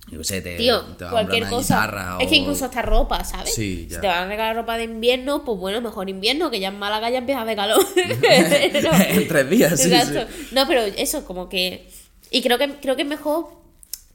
[0.07, 2.17] Yo sé, te, tío, te a cualquier una cosa.
[2.19, 3.53] Es que incluso hasta ropa, ¿sabes?
[3.53, 6.67] Sí, Si te van a regalar ropa de invierno, pues bueno, mejor invierno, que ya
[6.67, 7.83] en Málaga ya empieza de calor.
[7.95, 10.31] en tres días, sí, Exacto.
[10.31, 10.49] sí.
[10.51, 11.89] No, pero eso, como que.
[12.29, 13.47] Y creo que, creo que es mejor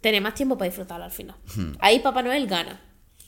[0.00, 1.36] tener más tiempo para disfrutarlo al final.
[1.56, 1.72] Hmm.
[1.80, 2.80] Ahí Papá Noel gana.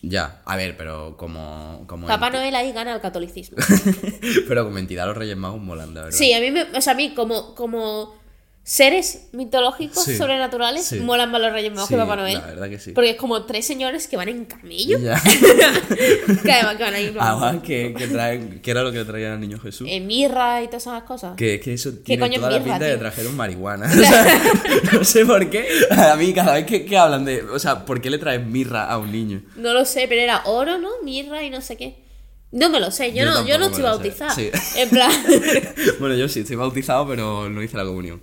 [0.03, 1.85] Ya, a ver, pero como.
[1.87, 3.59] como Papá Noel ahí gana el catolicismo.
[4.49, 6.19] pero como entidad los Reyes Magos molan, la verdad.
[6.19, 8.22] Sí, a mí, me, o sea, a mí como, como
[8.65, 11.01] seres mitológicos, Sí, sobrenaturales, sí.
[11.01, 12.35] molan más los Reyes Magos Sí, que Papá Noel.
[12.39, 12.93] la verdad que sí.
[12.93, 14.99] Porque es como tres señores que van en camello.
[15.01, 15.21] Ya.
[16.43, 19.05] que además que van en plan, Además, que, que, traen, que era lo que le
[19.05, 19.89] traían al niño Jesús.
[19.91, 21.37] en mirra y todas esas cosas.
[21.37, 22.99] Que, que eso tiene coño es toda la pinta de tío?
[23.01, 23.91] trajeron marihuana.
[23.93, 24.43] O sea,
[24.93, 25.67] no sé por qué.
[25.91, 27.43] A mí, cada vez que, que hablan de.
[27.43, 29.43] O sea, ¿por qué le traen mirra a un niño?
[29.57, 30.91] No lo sé, pero era oro, ¿no?
[31.05, 31.97] Mirra y no sé qué.
[32.53, 34.35] No me lo sé, yo, Yo no, yo no estoy bautizada.
[34.35, 34.51] Sí.
[34.77, 35.11] En plan.
[35.99, 38.21] bueno, yo sí, estoy bautizado, pero no hice la comunión.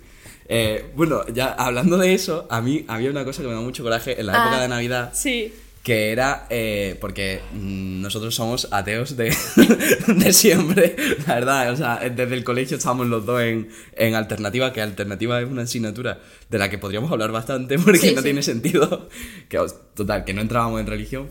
[0.52, 3.84] Eh, bueno, ya hablando de eso, a mí había una cosa que me da mucho
[3.84, 5.10] coraje en la Ah, época de Navidad.
[5.14, 5.54] Sí.
[5.84, 9.32] que era eh, porque mm, nosotros somos ateos de,
[10.08, 10.94] de siempre,
[11.26, 15.40] la verdad, o sea, desde el colegio estábamos los dos en, en alternativa, que alternativa
[15.40, 16.18] es una asignatura
[16.50, 18.24] de la que podríamos hablar bastante porque Sí, no sí.
[18.24, 19.08] tiene sentido,
[19.48, 19.58] que
[19.94, 21.28] total, que no entrábamos en religión.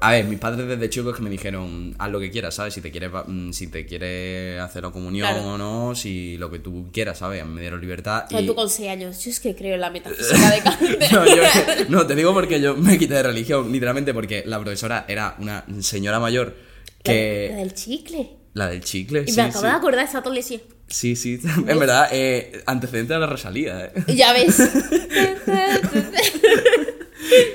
[0.00, 2.72] A ver, mis padres desde chicos que me dijeron, haz lo que quieras, ¿sabes?
[2.72, 5.44] Si te quieres, mm, si te quieres hacer la comunión Claro.
[5.46, 7.44] o no, si lo que tú quieras, ¿sabes?
[7.44, 8.24] Me dieron libertad.
[8.32, 8.46] O y...
[8.46, 10.80] tú con 6 años, yo es que creo en la metafísica de Kant.
[11.12, 11.42] No, yo-
[11.90, 15.64] no, te digo porque yo me quité de religión, literalmente porque la profesora era una
[15.80, 16.56] señora mayor
[17.04, 17.52] La que...
[17.54, 18.30] del chicle.
[18.54, 19.66] La del chicle, Y sí, me acabo sí.
[19.66, 20.60] de acordar, esa todo le decía.
[20.88, 23.92] Sí, sí, en verdad, eh, antecedente de la Rosalía, ¿eh?
[24.14, 24.56] Ya ves.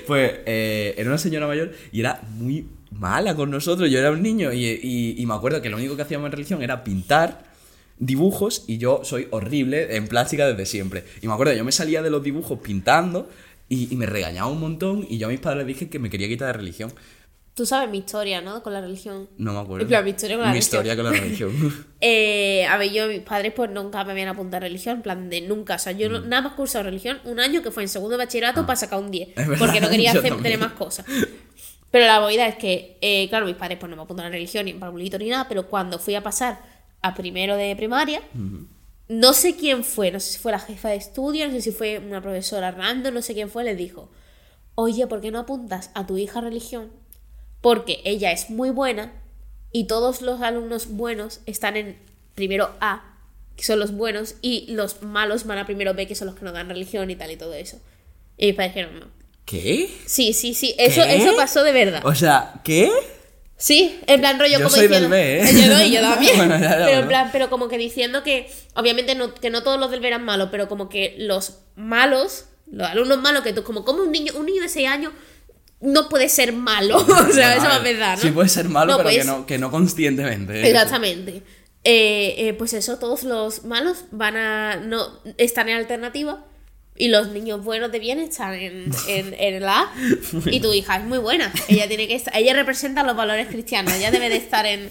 [0.08, 3.90] Pues eh, era una señora mayor y era muy mala con nosotros.
[3.90, 6.62] Yo era un niño y, y- me acuerdo que lo único que hacíamos en religión
[6.62, 7.44] era pintar
[7.98, 11.04] dibujos y yo soy horrible en plástica desde siempre.
[11.22, 13.30] Y me acuerdo, yo me salía de los dibujos pintando
[13.68, 16.48] y, me regañaba un montón y yo a mis padres dije que me quería quitar
[16.48, 16.92] de religión.
[17.60, 18.64] Tú sabes mi historia, ¿no?
[18.64, 19.28] Con la religión.
[19.38, 19.82] No me acuerdo.
[19.84, 20.80] En plan, mi historia con la Mi religión.
[20.80, 21.86] historia con la religión.
[22.02, 25.30] Eh, a ver, yo, mis padres, pues nunca me habían apuntado a religión, en plan
[25.30, 25.76] de nunca.
[25.76, 28.24] O sea, yo no- nada más cursado religión un año que fue en segundo de
[28.24, 29.28] bachillerato para sacar un 10.
[29.28, 29.32] Mm.
[29.36, 29.42] Ah.
[29.42, 31.06] Es verdad, Porque no quería hacer, tener más cosas.
[31.92, 34.64] Pero la movida es que, eh, claro, mis padres pues no me apuntaron a religión
[34.64, 36.62] ni en parvulito ni nada, pero cuando fui a pasar
[37.02, 38.22] a primero de primaria,
[39.10, 41.72] no sé quién fue, no sé si fue la jefa de estudio, no sé si
[41.72, 44.10] fue una profesora random, no sé quién fue, les dijo,
[44.76, 46.92] oye, ¿por qué no apuntas a tu hija a religión?
[47.62, 49.14] Porque ella es muy buena
[49.72, 51.98] y todos los alumnos buenos están en
[52.36, 53.18] primero A,
[53.56, 56.46] que son los buenos, y los malos van a primero B, que son los que
[56.46, 57.80] no dan religión y tal y todo eso.
[58.38, 59.08] Y mis padres dijeron, no.
[59.46, 59.90] ¿Qué?
[60.06, 61.18] Sí, sí, sí, eso, ¿Qué?
[61.18, 62.06] eso pasó de verdad.
[62.06, 62.90] O sea, ¿qué?
[63.58, 65.10] Sí, en plan rollo Yo como soy del diciendo.
[65.10, 65.54] B, ¿eh?
[65.54, 66.38] Yo no, y yo también.
[66.38, 69.64] Bueno, ya, ya, pero en plan, pero como que diciendo que, obviamente no, que no
[69.64, 73.52] todos los del B eran malos, pero como que los malos, los alumnos malos, que
[73.52, 75.12] tú, como, como un niño, un niño de 6 años
[75.82, 76.98] no puede ser malo.
[77.30, 78.22] o sea, eso A es ver, verdad, ¿no?
[78.22, 80.68] Sí puede ser malo, No, pero que, no, que no conscientemente.
[80.68, 81.44] Exactamente.
[81.84, 84.76] Eh, eh, pues eso, todos los malos van a.
[84.78, 86.46] no están en alternativa.
[87.02, 89.94] Y los niños buenos de bien están en, en, en la A.
[90.52, 91.52] Y tu hija es muy buena.
[91.70, 93.94] Ella tiene que estar, ella representa los valores cristianos.
[93.94, 94.90] Ella debe de estar en,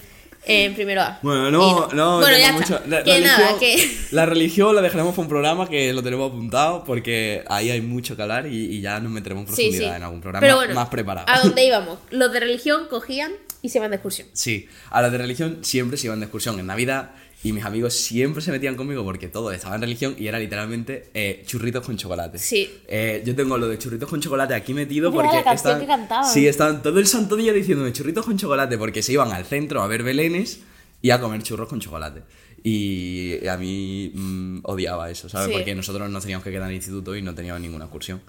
[0.49, 1.19] en primero A.
[1.23, 2.77] Bueno, Y no, no, Bueno, ya mucho.
[2.77, 2.87] está.
[2.89, 3.97] La, que religión, nada, que.
[4.11, 8.17] la religión la dejaremos para un programa que lo tenemos apuntado porque ahí hay mucho
[8.17, 9.97] que hablar y, y ya nos meteremos en profundidad sí.
[9.97, 11.27] en algún programa Pero bueno, más preparado.
[11.31, 11.99] ¿A dónde íbamos?
[12.11, 14.29] Los de religión cogían y se iban de excursión.
[14.33, 17.11] Sí, a las de religión siempre se iban de excursión en Navidad
[17.44, 21.11] y mis amigos siempre se metían conmigo porque todo estaba en religión y era literalmente
[21.14, 22.38] eh, churritos con chocolate.
[22.38, 22.68] Sí.
[22.88, 25.87] Eh, yo tengo lo de churritos con chocolate aquí metido Era porque la estaban, que
[25.87, 26.29] cantaban.
[26.29, 29.83] sí, estaban todo el santo día diciéndome churritos con chocolate porque se iban al centro
[29.83, 30.61] a ver belenes
[31.01, 32.22] y a comer churros con chocolate.
[32.64, 35.46] Y a mí mm, odiaba eso, ¿sabes?
[35.48, 35.53] Sí.
[35.53, 38.20] Porque nosotros nos teníamos que quedar en el instituto y no teníamos ninguna excursión.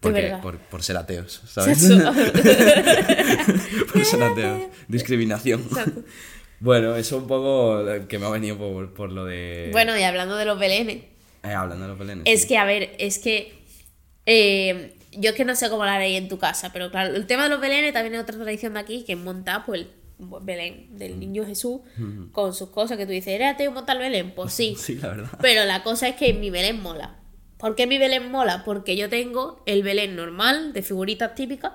[0.00, 1.78] Porque, por, por ser ateos, ¿sabes?
[3.92, 4.62] Por ser ateos.
[4.88, 5.62] Discriminación.
[6.60, 9.68] Bueno, eso un poco que me ha venido por, por lo de...
[9.72, 11.04] bueno, y hablando de los belenes.
[11.44, 12.24] Eh, hablando de los belenes.
[12.26, 12.48] Es sí.
[12.48, 13.54] que, a ver, es que.
[14.26, 17.26] eh, yo es que no sé cómo lo haréis en tu casa, pero claro, el
[17.26, 19.88] tema de los belenes también es otra tradición de aquí, que es montar pues, el
[20.42, 20.96] Belén Mm.
[20.96, 21.80] del niño Jesús
[22.32, 24.32] con sus cosas que tú dices, ¿eres ateo montar el Belén?
[24.34, 24.74] Pues sí.
[24.78, 25.30] Sí, la verdad.
[25.40, 27.20] Pero la cosa es que mi Belén mola.
[27.56, 28.62] ¿Por qué mi Belén mola?
[28.64, 31.72] Porque yo tengo el Belén normal, de figuritas típicas,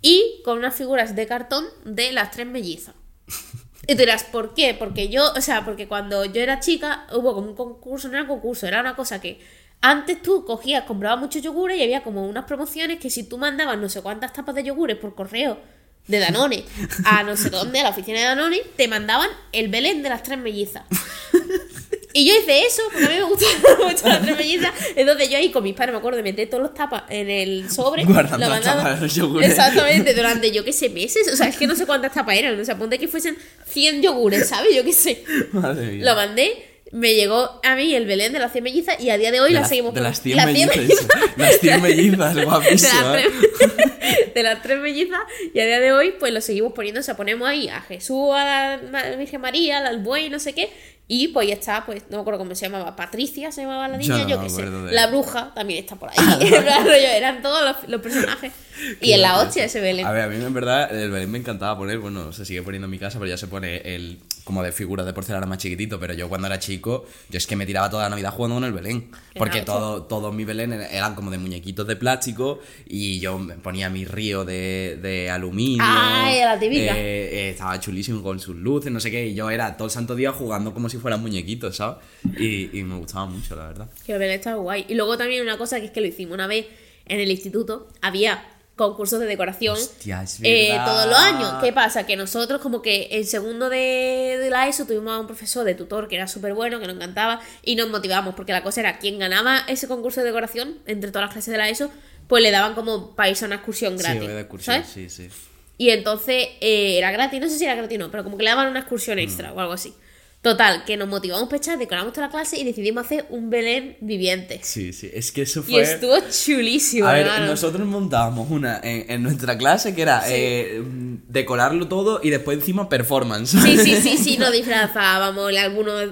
[0.00, 2.94] y con unas figuras de cartón de las tres mellizas.
[3.88, 4.74] Y tú dirás, ¿por qué?
[4.74, 8.24] Porque yo, o sea, porque cuando yo era chica hubo como un concurso, no era
[8.24, 9.40] un concurso, era una cosa que
[9.80, 13.78] antes tú cogías, comprabas muchos yogures y había como unas promociones que si tú mandabas
[13.78, 15.58] no sé cuántas tapas de yogures por correo
[16.06, 16.64] de Danone
[17.06, 20.22] a no sé dónde, a la oficina de Danone, te mandaban el Belén de las
[20.22, 20.84] tres mellizas.
[22.14, 24.72] Y yo hice eso, porque a mí me gustaban mucho las tres mellizas.
[24.96, 27.70] Entonces yo ahí con mis padres me acuerdo de meter todos los tapas en el
[27.70, 28.04] sobre.
[28.04, 29.48] Guardando mandaba- de los yogures.
[29.50, 31.30] Exactamente, durante yo qué sé, meses.
[31.32, 32.58] O sea, es que no sé cuántas tapas eran.
[32.58, 34.74] O sea, ponte que fuesen 100 yogures, ¿sabes?
[34.74, 35.22] Yo qué sé.
[35.52, 36.04] Madre mía.
[36.06, 39.30] Lo mandé, me llegó a mí el Belén de las 100 mellizas y a día
[39.30, 41.06] de hoy de la las, seguimos de las 100 las mellizas.
[41.36, 43.02] Las 100 mellizas, de guapísima.
[43.02, 45.20] las, tres, de las tres mellizas
[45.54, 48.30] y a día de hoy pues lo seguimos poniendo, o sea, ponemos ahí a Jesús,
[48.34, 50.70] a la Virgen María, al buey, no sé qué,
[51.10, 53.98] y pues ya está, pues no me acuerdo cómo se llamaba, Patricia se llamaba la
[53.98, 56.16] Yo niña, no yo, qué sé, de- la bruja también está por ahí,
[57.16, 58.52] eran todos los, los personajes,
[59.00, 60.06] y en la hostia ese Belén.
[60.06, 62.84] A ver, a mí en verdad el Belén me encantaba poner, bueno, se sigue poniendo
[62.86, 66.00] en mi casa, pero ya se pone el como de figuras de porcelana más chiquitito,
[66.00, 68.64] pero yo cuando era chico, yo es que me tiraba toda la Navidad jugando con
[68.64, 73.38] el Belén, porque todo, todos mis Belén eran como de muñequitos de plástico y yo
[73.38, 75.84] me ponía mi río de, de aluminio.
[75.86, 76.96] Ay, la típica.
[76.96, 79.92] eh, eh, estaba chulísimo con sus luces, no sé qué, y yo era todo el
[79.92, 81.98] santo día jugando como si fueran muñequitos, ¿sabes?
[82.38, 83.88] Y, y me gustaba mucho, la verdad.
[84.04, 84.86] Que Belén estaba guay.
[84.88, 86.66] Y luego también una cosa que es que lo hicimos una vez
[87.06, 88.44] en el instituto, había
[88.78, 91.54] concursos de decoración Hostia, es eh, todos los años.
[91.62, 92.06] ¿Qué pasa?
[92.06, 95.74] Que nosotros como que en segundo de, de la ESO tuvimos a un profesor de
[95.74, 98.98] tutor que era súper bueno, que nos encantaba y nos motivamos porque la cosa era
[98.98, 101.90] quien ganaba ese concurso de decoración entre todas las clases de la ESO,
[102.28, 104.22] pues le daban como para irse a una excursión gratis.
[104.22, 104.88] Sí, excursión, ¿sabes?
[104.88, 105.28] sí, sí.
[105.76, 108.44] Y entonces eh, era gratis, no sé si era gratis o no, pero como que
[108.44, 109.94] le daban una excursión extra o algo así.
[110.40, 113.96] Total, que nos motivamos para echar, decoramos toda la clase y decidimos hacer un Belén
[114.00, 114.60] viviente.
[114.62, 115.82] Sí, sí, es que eso Y fue...
[115.82, 117.46] estuvo chulísimo, A ver, hermano.
[117.46, 122.56] nosotros montábamos una en, en nuestra clase que era eh, mm, decorarlo todo y después
[122.56, 123.50] encima performance.
[123.60, 125.52] Sí, sí, sí, sí, nos disfrazábamos.
[125.56, 126.02] Algunos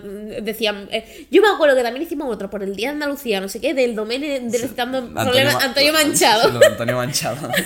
[0.42, 0.88] decían.
[0.90, 3.60] eh, yo me acuerdo que también hicimos otro por el Día de Andalucía, no sé
[3.60, 5.02] qué, del domenio de recitando.
[5.02, 5.50] Ma- Antonio
[5.92, 6.58] Sí, Manchado.
[6.58, 7.48] de Antonio Manchado.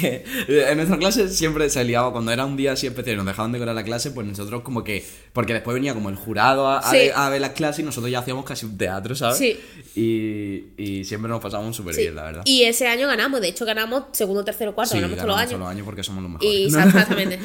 [0.00, 3.16] Que eh, en nuestra clase siempre se liaba, cuando era un día así especial y
[3.18, 6.68] nos dejaban decorar la clase, pues nosotros como que, porque después venía como el jurado
[6.68, 6.96] a, Sí.
[6.96, 9.36] ver, a ver las clases y nosotros ya hacíamos casi un teatro, ¿sabes?
[9.38, 9.58] Sí.
[9.94, 12.02] Y, y siempre nos pasábamos súper Sí.
[12.02, 12.42] bien, la verdad.
[12.44, 15.70] Y ese año ganamos, de hecho ganamos segundo, tercero, cuarto, Sí, ganamos todos los ganamos
[15.70, 15.84] años.
[15.84, 16.50] porque somos los mejores.
[16.52, 17.38] Y exactamente.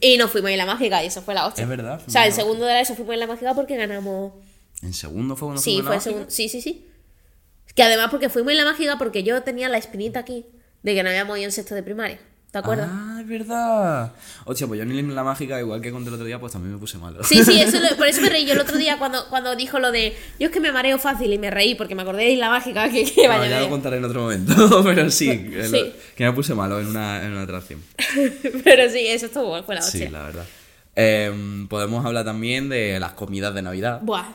[0.00, 1.62] y nos fuimos en la mágica y eso fue la hostia.
[1.62, 3.76] Es verdad, O sea, el en segundo de la ESO fuimos en la mágica porque
[3.76, 4.32] ganamos.
[4.82, 6.26] ¿En segundo fue cuando Sí, fuimos fue la segundo.
[6.30, 6.86] Sí, sí, sí.
[7.74, 10.44] Que además porque fuimos en la mágica porque yo tenía la espinita aquí
[10.82, 12.18] de que no habíamos ido en sexto de primaria.
[12.52, 12.88] ¿Te acuerdas?
[12.92, 14.12] Ah, es verdad.
[14.44, 16.74] Hostia, pues yo ni en la mágica, igual que conté el otro día, pues también
[16.74, 17.24] me puse malo.
[17.24, 19.78] Sí, sí, eso lo- por eso me reí yo el otro día cuando, cuando dijo
[19.78, 22.30] lo de yo es que me mareo fácil y me reí porque me acordé de
[22.32, 25.64] Isla Mágica que, que No, vaya ya lo contaré en otro momento, pero sí, que,
[25.66, 25.72] Sí.
[25.72, 27.82] lo- que me puse malo en una, en una atracción.
[28.64, 30.10] Pero sí, eso estuvo bueno, fue la Sí, hostia.
[30.10, 30.44] la verdad.
[30.94, 34.26] Em, podemos hablar también de las comidas de Navidad, Buah.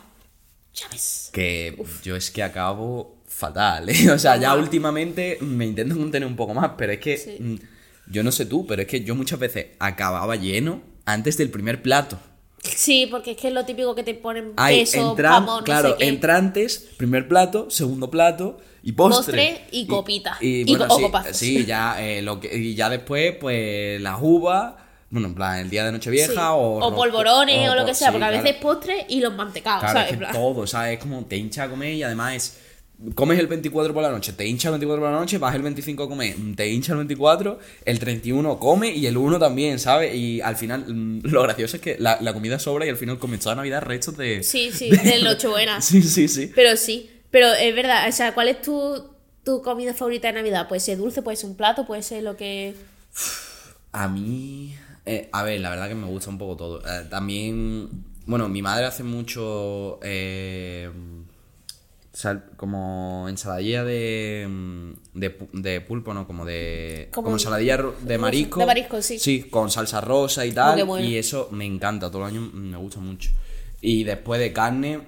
[0.74, 1.30] Ya ves.
[1.32, 4.10] que yo es que acabo fatal, ¿eh?
[4.10, 7.60] O sea, ya últimamente me intento contener un poco más, pero es que Sí.
[8.10, 11.82] Yo no sé tú, pero es que yo muchas veces acababa lleno antes del primer
[11.82, 12.20] plato.
[12.64, 15.64] Sí, porque es que es lo típico que te ponen Hay queso, entran- jamón, no
[15.64, 16.08] claro, sé qué.
[16.08, 19.16] entrantes, primer plato, segundo plato y postre.
[19.56, 20.38] Postre y copita.
[20.42, 21.38] Y, Y bueno, o sí, copazos.
[21.38, 24.74] sí, ya, eh, lo que, y ya después, pues las uvas,
[25.10, 26.38] bueno, en plan, el día de Nochevieja Sí.
[26.40, 26.56] o...
[26.78, 29.82] o ro- polvorones o, lo que sea, sí, porque a veces postre y los mantecados,
[29.82, 30.14] Claro, ¿sabes?
[30.14, 30.94] es que todo, ¿sabes?
[30.98, 32.60] Es como te hincha a comer y además es.
[33.14, 35.62] Comes el 24 por la noche, te hincha el 24 por la noche, vas el
[35.62, 40.16] 25 a comer, te hincha el 24, el 31 come y el 1 también, ¿sabes?
[40.16, 43.20] Y al final, mm, lo gracioso es que la, la comida sobra y al final
[43.20, 44.42] comes toda Navidad restos de.
[44.42, 45.80] Sí, sí, de- del Nochebuena.
[45.82, 46.52] Sí, sí, sí.
[46.56, 49.04] Pero sí, pero es verdad, o sea, ¿cuál es tu,
[49.44, 50.68] tu comida favorita de Navidad?
[50.68, 52.74] Puede ser dulce, puede ser un plato, puede ser lo que...
[53.92, 54.76] A mí.
[55.06, 56.82] eh, a ver, la verdad que me gusta un poco todo.
[56.82, 57.90] Eh, también.
[58.26, 60.00] Bueno, mi madre hace mucho.
[60.04, 60.90] eh,
[62.18, 66.26] sal- como ensaladilla de, mm, de, de pulpo, ¿no?
[66.26, 67.10] Como de.
[67.14, 68.60] Como- Como, ensaladilla de marisco.
[68.60, 69.20] de marisco, sí.
[69.20, 70.76] Sí, con salsa rosa y tal.
[70.76, 71.06] qué bueno.
[71.08, 73.30] Y eso me encanta, todo el año me gusta mucho.
[73.82, 75.02] Y después de carne.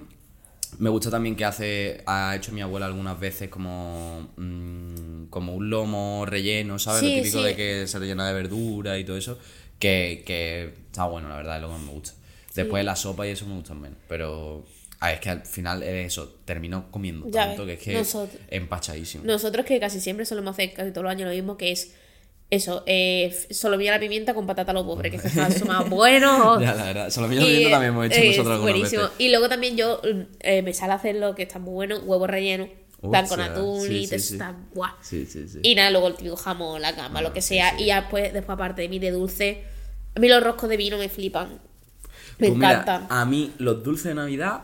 [0.78, 5.68] Me gusta también que hace, ha hecho mi abuela algunas veces como, mm, como un
[5.72, 7.00] lomo relleno, ¿sabes?
[7.02, 7.44] Sí, lo típico sí.
[7.46, 9.40] de que se rellena de verdura y todo eso,
[9.80, 12.12] que, que está bueno, la verdad, es lo que me gusta.
[12.54, 14.64] Después la sopa y eso me gustan menos, pero
[15.00, 18.00] ah, es que al final es eso, termino comiendo Ya tanto ves, que es que
[18.04, 19.24] nosotros- empachadísimo.
[19.26, 21.94] Nosotros que casi siempre solemos hacer casi todos los años lo mismo, que es
[22.52, 25.88] eso, eh, solomillo a la pimienta con patata a lo pobre, que es está más
[25.90, 26.60] bueno.
[26.60, 29.02] Ya, la verdad, solomillo a la pimienta también hemos hecho eh, nosotros buenísimo.
[29.04, 29.16] veces.
[29.20, 30.02] Y luego también yo
[30.40, 32.68] eh, me sale a hacer lo que está muy bueno, huevo relleno,
[33.02, 34.34] plan con Hostia, atún sí, y sí, te sí.
[34.34, 34.92] está guau.
[35.62, 37.80] Y nada, luego el típico jamón, la gamba, lo que Ah, sea.
[37.80, 39.64] Y ya después, después, aparte de mí, de dulce,
[40.16, 41.50] a mí los roscos de vino me flipan.
[42.40, 43.06] Me Pues mira, encantan.
[43.10, 44.62] a mí los dulces de Navidad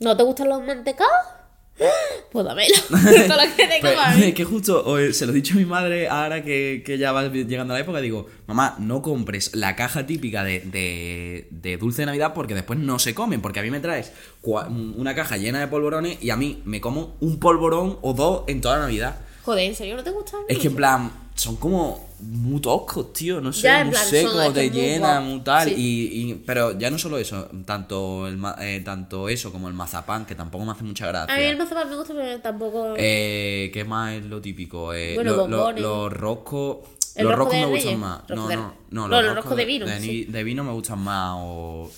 [0.00, 1.12] ¿No te gustan los mantecados?
[2.32, 2.74] Pues dámelo.
[2.88, 4.24] Todo lo que tengo Pues, para mí.
[4.24, 7.12] es que justo hoy se lo he dicho a mi madre ahora que, que ya
[7.12, 12.02] va llegando la época, digo, mamá, no compres la caja típica de, de, de dulce
[12.02, 15.60] de Navidad porque después no se comen, porque a mí me traes una caja llena
[15.60, 19.20] de polvorones y a mí me como un polvorón o dos en toda la Navidad.
[19.46, 20.40] Joder, ¿en serio no te gustan?
[20.48, 24.52] Es que en plan, son como muy toscos, tío, no sé, Ya, muy plan, secos,
[24.54, 25.74] te llenan, muy tal, Sí.
[25.76, 30.26] y, y- pero ya no solo eso, tanto, el, eh, tanto eso como el mazapán,
[30.26, 31.32] que tampoco me hace mucha gracia.
[31.34, 32.94] A mí el mazapán me gusta, pero tampoco...
[32.96, 34.92] Eh, ¿Qué más es lo típico?
[34.92, 36.78] Eh, Bueno, lo- lo- los roscos.
[37.14, 38.20] ¿El los rosco roscos me gustan más.
[38.28, 38.48] No,
[38.90, 39.22] no, no.
[39.22, 40.24] Los roscos de vino, De, sí.
[40.24, 41.34] de vino me gustan más.
[41.38, 41.90] O...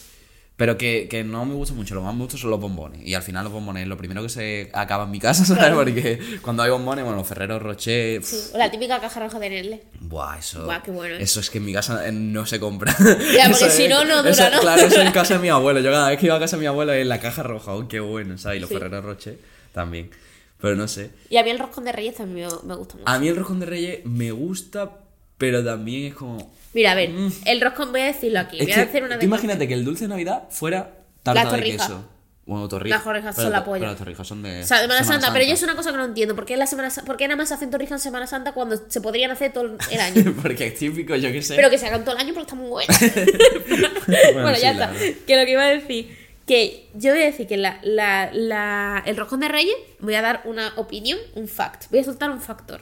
[0.59, 1.95] Pero que, que no me gustan mucho.
[1.95, 3.01] Lo más me gustan son los bombones.
[3.07, 5.71] Y al final los bombones es lo primero que se acaba en mi casa, ¿sabes?
[5.73, 8.23] Porque cuando hay bombones, bueno, los Ferreros Rocher.
[8.25, 9.83] Sí, o la típica caja roja de Nestlé.
[10.01, 10.65] Buah, eso.
[10.65, 11.15] Buah, qué bueno.
[11.15, 12.93] Eso es que en mi casa eh, no se compra.
[12.99, 13.05] Ya,
[13.49, 14.59] porque Eso si es- no, no dura, eso- ¿no?
[14.61, 15.79] Claro, eso en casa de mi abuelo.
[15.81, 17.75] Yo cada vez que iba a casa de mi abuelo es la caja roja.
[17.75, 18.59] Oh, qué bueno, ¿sabes?
[18.59, 18.75] Y los Sí.
[18.75, 19.39] Ferreros Rocher
[19.73, 20.11] también.
[20.61, 21.11] Pero no sé.
[21.31, 23.09] Y a mí el roscón de Reyes también me, me gusta mucho.
[23.09, 24.91] A mí el roscón de reyes me gusta,
[25.39, 26.53] pero también es como...
[26.75, 27.11] Mira, a ver,
[27.47, 28.59] el roscón voy a decirlo aquí.
[28.59, 28.61] Mm.
[28.61, 31.63] Es voy a hacer una tú imagínate que el dulce de Navidad fuera tarta de
[31.63, 32.05] queso.
[32.45, 32.99] Bueno, torrijas.
[32.99, 33.81] Las torrijas son la polla.
[33.81, 34.63] Pero las torrijas son de.
[34.63, 36.35] O sea, Semana, Santa, pero yo es una cosa que no entiendo.
[36.35, 39.01] ¿Por qué, la semana, ¿Por qué nada más hacen torrijas en Semana Santa cuando se
[39.03, 40.35] podrían hacer todo el año?
[40.41, 41.57] Porque es típico, yo qué sé.
[41.57, 42.95] Pero que se hagan todo el año porque está muy bueno.
[44.33, 44.87] bueno, sí, ya está.
[44.93, 45.17] verdad.
[45.27, 46.17] Que lo que iba a decir,
[46.47, 50.23] que yo voy a decir que la, la, la- el roscón de reyes, voy a
[50.23, 51.91] dar una opinión, un fact.
[51.91, 52.81] Voy a soltar un factor.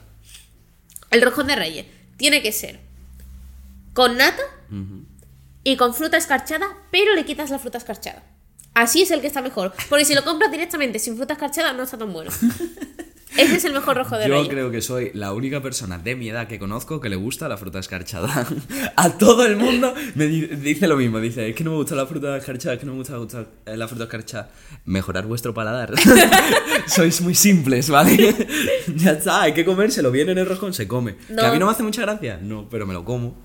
[1.11, 1.85] El roscón de reyes
[2.17, 2.79] tiene que ser
[3.93, 4.43] con nata
[5.63, 8.23] y con fruta escarchada, pero le quitas la fruta escarchada.
[8.73, 9.73] Así es el que está mejor.
[9.89, 12.29] Porque si lo compras directamente sin fruta escarchada, no está tan bueno.
[13.35, 16.29] Ese es el mejor rojo de Yo creo que soy la única persona de mi
[16.29, 18.47] edad que conozco que le gusta la fruta escarchada.
[18.95, 21.19] A todo el mundo me di- dice lo mismo.
[21.19, 23.45] Dice, es que no me gusta la fruta escarchada, es que no me gusta gusta,
[23.65, 24.49] eh, la fruta escarchada.
[24.85, 25.93] Mejorar vuestro paladar.
[26.87, 28.33] Sois muy simples, ¿vale?
[28.95, 30.09] ya está, hay que comérselo.
[30.11, 31.17] Viene en el roscón, se come.
[31.29, 31.41] No.
[31.41, 32.39] ¿Que a mí no me hace mucha gracia?
[32.41, 33.37] No, pero me lo como.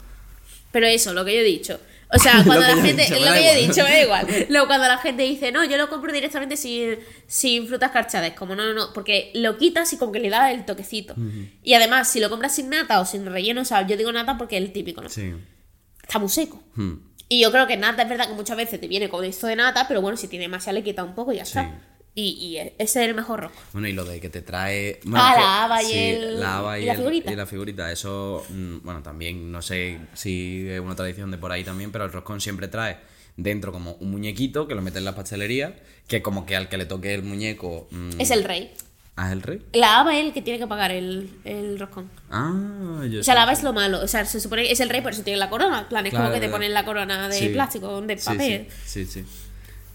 [0.71, 1.79] Pero eso, lo que yo he dicho.
[2.15, 3.03] O sea, cuando la gente.
[3.03, 4.27] dicho, lo que yo he dicho, me da igual.
[4.51, 8.31] Luego, cuando la gente dice, no, yo lo compro directamente sin, sin frutas escarchadas.
[8.31, 8.93] Es como, no, no, no.
[8.93, 11.15] Porque lo quitas y como que le da el toquecito.
[11.63, 14.37] Y además, si lo compras sin nata o sin relleno, o sea, yo digo nata
[14.37, 15.09] porque es el típico, ¿no?
[15.09, 15.33] Sí.
[16.03, 16.63] Está muy seco.
[16.75, 16.95] Hmm.
[17.29, 19.57] Y yo creo que nata es verdad que muchas veces te viene con esto de
[19.57, 21.81] nata, pero bueno, si tiene demasiado le quita un poco y ya está.
[22.15, 23.55] Y, y ese es el mejor rojo.
[23.73, 25.01] Bueno, y lo de que te trae.
[25.15, 27.33] Ah, la haba y el- La haba y, y la figurita.
[27.33, 27.91] y la figurita.
[27.91, 32.05] Eso, mm, bueno, también, no sé si es una tradición de por ahí también, pero
[32.05, 32.99] el roscón siempre trae
[33.37, 35.75] dentro como un muñequito que lo mete en la pastelería,
[36.07, 37.89] que como que al que le toque el muñeco.
[37.91, 38.73] mm, Es el rey.
[39.17, 39.63] ¿Ah, es el rey?
[39.73, 42.11] La haba es el que tiene que pagar el, el roscón.
[42.31, 44.01] Ah, yo O sea, la haba es lo malo.
[44.03, 45.89] O sea, se supone que es el rey, por eso tiene la corona.
[45.89, 47.49] Plan, es Claro, como que te ponen la corona de Sí.
[47.49, 48.69] plástico, de Sí, papel.
[48.85, 49.23] Sí, sí.
[49.23, 49.25] sí.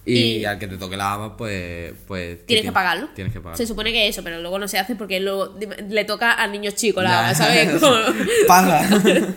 [0.08, 1.93] Y, Y- al que te toque la haba, pues.
[2.08, 3.10] pues Tienes que pagarlo.
[3.14, 3.58] Tienes que pagarlo.
[3.58, 5.55] Se supone que eso, pero luego no se hace porque luego
[5.89, 7.70] le toca a niños chicos la haba, ¿sabes?
[7.82, 7.95] Como-
[8.47, 8.88] Paga.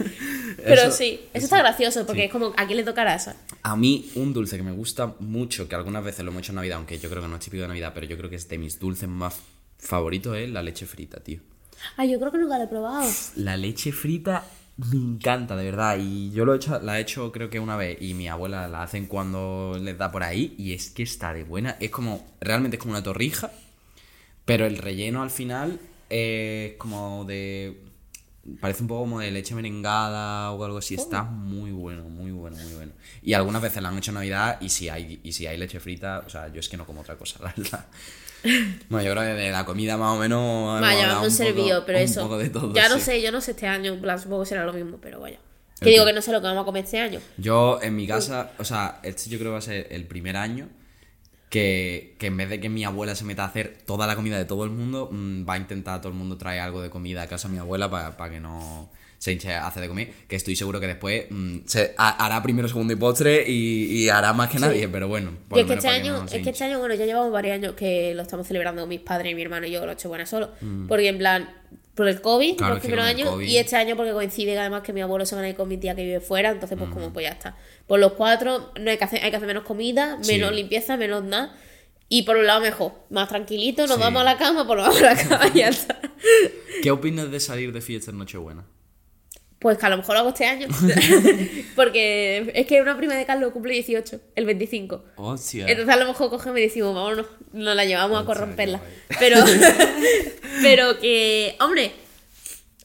[0.63, 3.33] Pero Eso- sí, eso está gracioso porque es como, ¿a quién le tocará eso?
[3.63, 6.57] A mí, un dulce que me gusta mucho, que algunas veces lo hemos hecho en
[6.57, 8.47] Navidad, aunque yo creo que no es típico de Navidad, pero yo creo que es
[8.47, 9.37] de mis dulces más
[9.79, 11.41] favoritos, es la leche frita, tío.
[11.97, 13.11] Ay, yo creo que nunca lo he probado.
[13.37, 14.45] La leche frita
[14.87, 15.99] me encanta, de verdad.
[15.99, 18.69] Y yo lo he hecho, la he hecho creo que una vez, y mi abuela
[18.69, 21.77] la hacen cuando les da por ahí, y es que está de buena.
[21.81, 23.51] Es como, realmente es como una torrija,
[24.45, 25.79] pero el relleno al final
[26.09, 27.85] es como de...
[28.59, 30.95] Parece un poco como de leche merengada o algo así.
[30.95, 32.93] Está muy bueno, muy bueno, muy bueno.
[33.23, 35.79] Y algunas veces la han hecho en Navidad y si hay, y si hay leche
[35.79, 37.87] frita, o sea, yo es que no como otra cosa, la verdad.
[38.89, 40.81] Bueno, yo creo que de la comida más o menos...
[40.81, 42.23] Vaya, hemos un poco- servido, pero un eso.
[42.23, 43.03] poco de todo, ya no sí.
[43.03, 45.39] sé, yo no sé este año, en plan, supongo que será lo mismo, pero vaya.
[45.81, 47.21] ¿El Que digo que no sé lo que vamos a comer este año.
[47.39, 50.37] Yo en mi casa, o sea, este yo creo que va a ser el primer
[50.37, 50.69] año
[51.49, 54.39] que, que en vez de que mi abuela se meta a hacer toda la comida
[54.39, 57.23] de todo el mundo, mm, va a intentar todo el mundo traer algo de comida
[57.23, 58.89] a casa a mi abuela para que no
[59.21, 62.67] se hinche a hacer de comer, que estoy seguro que después mm, se hará primero,
[62.69, 65.33] segundo y postre y, y hará más que nadie, pero bueno.
[65.47, 67.31] por Y lo es que este año, no es que este año, bueno, ya llevamos
[67.31, 70.53] varios años que lo estamos celebrando mis padres, mi hermano y yo, Nochebuena solo.
[70.63, 70.87] Mm.
[70.89, 71.51] Porque en plan,
[71.95, 74.81] por el COVID, Claro, los que primeros años, COVID- y este año porque coincide además
[74.83, 76.89] que mi abuelo se va a ir con mi tía que vive fuera, entonces pues
[76.89, 76.95] Mm.
[76.95, 77.59] como pues ya está.
[77.87, 80.33] Por los cuatro no hay que hacer, hay que hacer menos comida, Sí.
[80.33, 81.55] menos limpieza, menos nada.
[82.09, 84.03] Y por un lado mejor, más tranquilito, nos Sí.
[84.03, 86.01] vamos a la cama, pues nos vamos a la cama y ya está.
[86.83, 88.65] ¿Qué opinas de salir de fiesta en Nochebuena?
[89.61, 90.69] Pues que a lo mejor lo hago este año.
[91.77, 95.05] Porque es que una prima de Carlos cumple 18, el 25.
[95.17, 95.67] Hostia.
[95.69, 98.81] Entonces a lo mejor cogemos y decimos, vámonos, nos la llevamos a corromperla.
[99.19, 99.37] Pero,
[100.63, 101.93] pero que, hombre,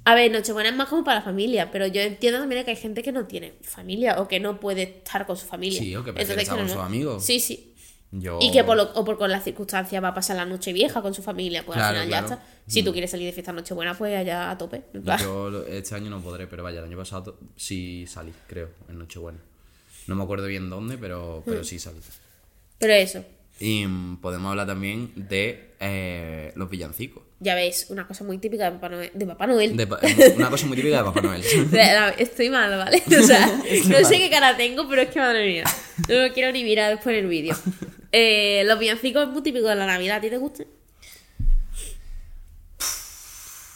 [0.03, 2.78] a ver, Nochebuena es más como para la familia, pero yo entiendo también que hay
[2.78, 5.80] gente que no tiene familia o que no puede estar con su familia.
[5.80, 7.26] Sí, o que prefiere estar que con no, sus amigos.
[7.26, 7.73] Sí, sí.
[8.18, 8.39] Yo...
[8.41, 11.01] Y que por, lo- o por con las circunstancias va a pasar la noche vieja
[11.01, 12.28] con su familia, pues Claro, al final claro.
[12.30, 12.47] ya está.
[12.68, 12.86] Si Mm.
[12.86, 14.84] tú quieres salir de fiesta Nochebuena, pues allá a tope.
[15.20, 19.39] Yo este año no podré, pero vaya, el año pasado sí salí, creo, en Nochebuena.
[20.07, 21.66] No me acuerdo bien dónde, pero, pero Mm.
[21.66, 21.99] sí salí.
[22.80, 23.24] Pero eso,
[23.59, 27.24] Y mm, podemos hablar también de eh, los villancicos.
[27.39, 29.11] ya veis, una cosa muy típica de Papá Noel.
[29.13, 29.76] De Papá Noel.
[29.78, 29.86] De
[30.38, 31.41] una cosa muy típica de Papá Noel.
[32.18, 33.01] Estoy mal, ¿vale?
[33.20, 35.63] O sea, no sé qué cara tengo, pero es que madre mía.
[36.09, 37.55] No lo quiero ni mirar después en el vídeo.
[38.18, 40.18] Eh, los villancicos es muy típico de la Navidad.
[40.18, 40.68] ¿A ti te gustan?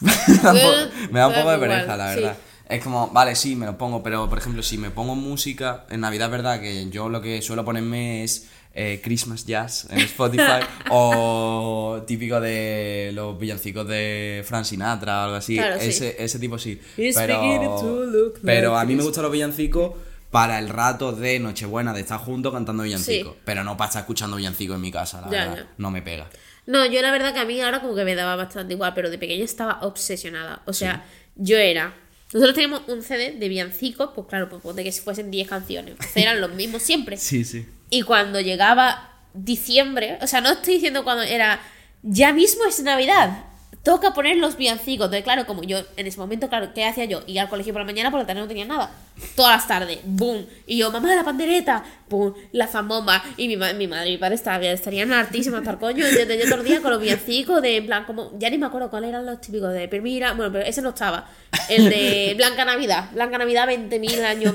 [1.10, 2.20] me da un poco- de pereza, la sí.
[2.20, 2.36] verdad.
[2.66, 6.00] Es como, vale, sí, me lo pongo, pero por ejemplo, si me pongo música, en
[6.00, 10.60] Navidad verdad que yo lo que suelo ponerme es eh, Christmas Jazz en Spotify
[10.90, 15.56] o típico de los villancicos de Frank Sinatra o algo así.
[15.56, 15.88] Claro, sí.
[15.90, 16.80] ese, ese tipo sí.
[16.96, 19.92] Pero, pero a mí me gustan los villancicos
[20.30, 23.34] para el rato de Nochebuena, de estar juntos cantando villancicos.
[23.34, 23.40] Sí.
[23.44, 25.56] Pero no para estar escuchando villancicos en mi casa, la Ya, verdad.
[25.64, 25.74] ya.
[25.78, 26.28] No me pega.
[26.66, 29.10] No, yo la verdad que a mí ahora como que me daba bastante igual, pero
[29.10, 30.62] de pequeña estaba obsesionada.
[30.66, 31.04] O sea,
[31.34, 31.94] yo era...
[32.32, 35.92] Nosotros teníamos un CD de villancicos, pues claro, pues de que si fuesen 10 canciones.
[35.92, 37.16] Entonces eran los mismos siempre.
[37.18, 37.66] Sí, sí.
[37.88, 41.60] Y cuando llegaba diciembre, o sea, no estoy diciendo cuando era,
[42.02, 43.46] ya mismo es Navidad.
[43.82, 45.06] Toca poner los villancicos.
[45.06, 47.22] Entonces, claro, como yo en ese momento, claro, ¿qué hacía yo?
[47.26, 48.90] Ir al colegio por la mañana, por la tarde no tenía nada.
[49.34, 50.44] Todas las tardes, boom.
[50.66, 53.22] Y yo, mamá, la pandereta, boom, la zambomba.
[53.38, 56.06] Y mi, ma- mi madre y mi padre estaban, estarían hartísimos hasta el coño.
[56.06, 58.58] Y yo, yo todo el día con los villancicos de, en plan, como, ya ni
[58.58, 60.34] me acuerdo cuáles eran los típicos de Permira.
[60.34, 61.26] Bueno, pero ese no estaba.
[61.70, 63.10] El de Blanca Navidad.
[63.14, 64.54] Blanca Navidad, 20.000 años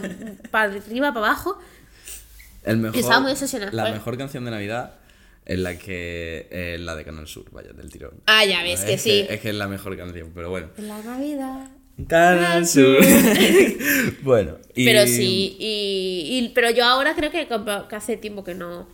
[0.51, 1.57] para arriba, para abajo.
[2.63, 3.71] El mejor, Estaba muy obsesionada.
[3.71, 4.93] La mejor canción de Navidad
[5.45, 8.21] es la que es la de Canal Sur, vaya, del tirón.
[8.25, 9.25] Ah, ya ves que es sí.
[9.29, 10.69] es que es la mejor canción, pero bueno.
[10.77, 11.69] La Navidad.
[12.07, 12.97] Canal Sur.
[14.23, 14.85] bueno, y...
[14.85, 18.87] Pero sí, y, y- pero yo ahora creo que, que hace tiempo que no.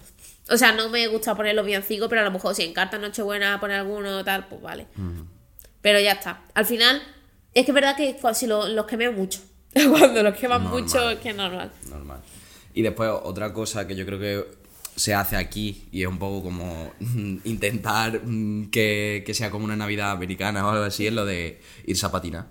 [0.50, 2.98] O sea, no me gusta poner los villancicos, pero a lo mejor si en carta
[2.98, 4.88] Nochebuena poner alguno tal, pues vale.
[5.82, 6.44] Pero ya está.
[6.54, 7.02] Al final,
[7.54, 9.40] es que es verdad que si lo- los quemé mucho.
[9.74, 10.84] Cuando los queman Normal.
[10.84, 11.72] mucho es que es normal.
[11.90, 12.22] Normal.
[12.74, 14.46] Y después otra cosa que yo creo que
[14.96, 16.92] se hace aquí y es un poco como
[17.44, 21.60] intentar mm, que, que sea como una Navidad americana o algo así es lo de
[21.86, 22.48] irse a patinar.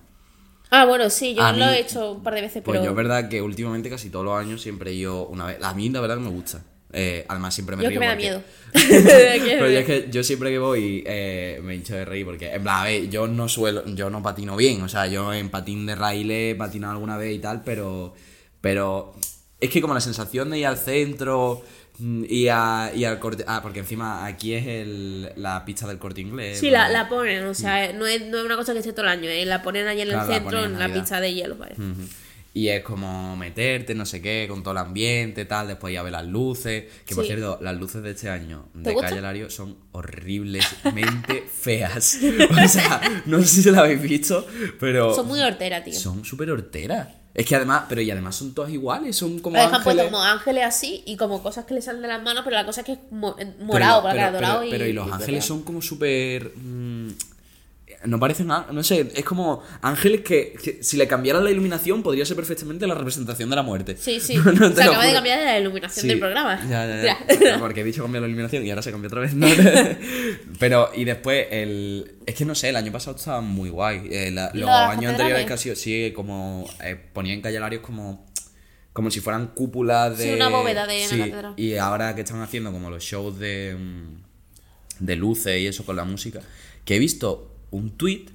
[0.72, 2.84] Ah, bueno, sí, yo A lo mí- he hecho un par de veces, Pues pero
[2.84, 5.58] yo es verdad que últimamente casi todos los años siempre he ido una vez.
[5.62, 6.62] A mí la verdad que me gusta.
[6.92, 8.42] Eh, además siempre me yo río que me da miedo.
[8.72, 12.62] Pero yo es que yo siempre que voy eh, me hincho de reír porque, en
[12.62, 15.86] plan, a ver, yo no suelo, yo no patino bien, o sea, yo en patín
[15.86, 18.14] de raíl he patinado alguna vez y tal, pero,
[18.60, 19.14] pero
[19.60, 21.62] es que como la sensación de ir al centro
[22.28, 26.20] y, a, y al corte, ah, porque encima aquí es el, la pista del corte
[26.20, 26.58] inglés.
[26.58, 29.02] Sí, la, la ponen, o sea, no es, no es una cosa que esté todo
[29.06, 30.94] el año, eh, la ponen allí en el Claro, la centro, ponen en en la
[30.94, 31.74] pista de hielo, vale.
[31.74, 32.08] Ujú.
[32.52, 36.10] Y es como meterte, no sé qué, con todo el ambiente, tal, después ya ver
[36.10, 36.84] las luces.
[37.06, 38.96] Que por cierto, las luces de este año ¿Te de?
[38.96, 42.18] Calle Lario son horriblemente feas.
[42.50, 44.44] O sea, no sé si las habéis visto,
[44.80, 45.14] pero.
[45.14, 45.94] Son muy horteras, tío.
[45.94, 47.08] Son súper horteras.
[47.32, 50.12] Es que además, pero y además son todas iguales, son como Lo dejan puesto ángeles.
[50.12, 52.80] como ángeles así y como cosas que le salen de las manos, pero la cosa
[52.80, 54.70] es que es mo- Pero morado, para pero, cara dorado pero- y.
[54.72, 56.52] pero y los y ángeles son como súper.
[56.56, 57.08] mm,
[58.06, 62.02] no parecen nada, no sé, es como ángeles que, que si le cambiaran la iluminación
[62.02, 63.96] podría ser perfectamente la representación de la muerte.
[63.98, 64.36] Sí, sí.
[64.44, 66.08] No, se acaba de cambiar la iluminación Sí.
[66.08, 66.58] del programa.
[66.68, 67.58] Ya, ya, Ya.
[67.58, 69.34] Porque he dicho cambiar la iluminación y ahora se cambia otra vez.
[69.34, 69.46] ¿no?
[70.58, 72.14] Pero, y después, el.
[72.26, 74.08] Es que no sé, el año pasado estaba muy guay.
[74.10, 76.68] Eh, la- ¿Lo los años anteriores sido, sí, como.
[76.82, 78.26] Eh, ponía en callalarios como.
[78.92, 80.24] Como si fueran cúpulas de.
[80.24, 81.54] Sí, una bóveda de Sí, catedral.
[81.56, 83.76] Y ahora que están haciendo como los shows de.
[83.78, 86.40] mm, de luces y eso con la música.
[86.84, 88.26] Que he visto un tweet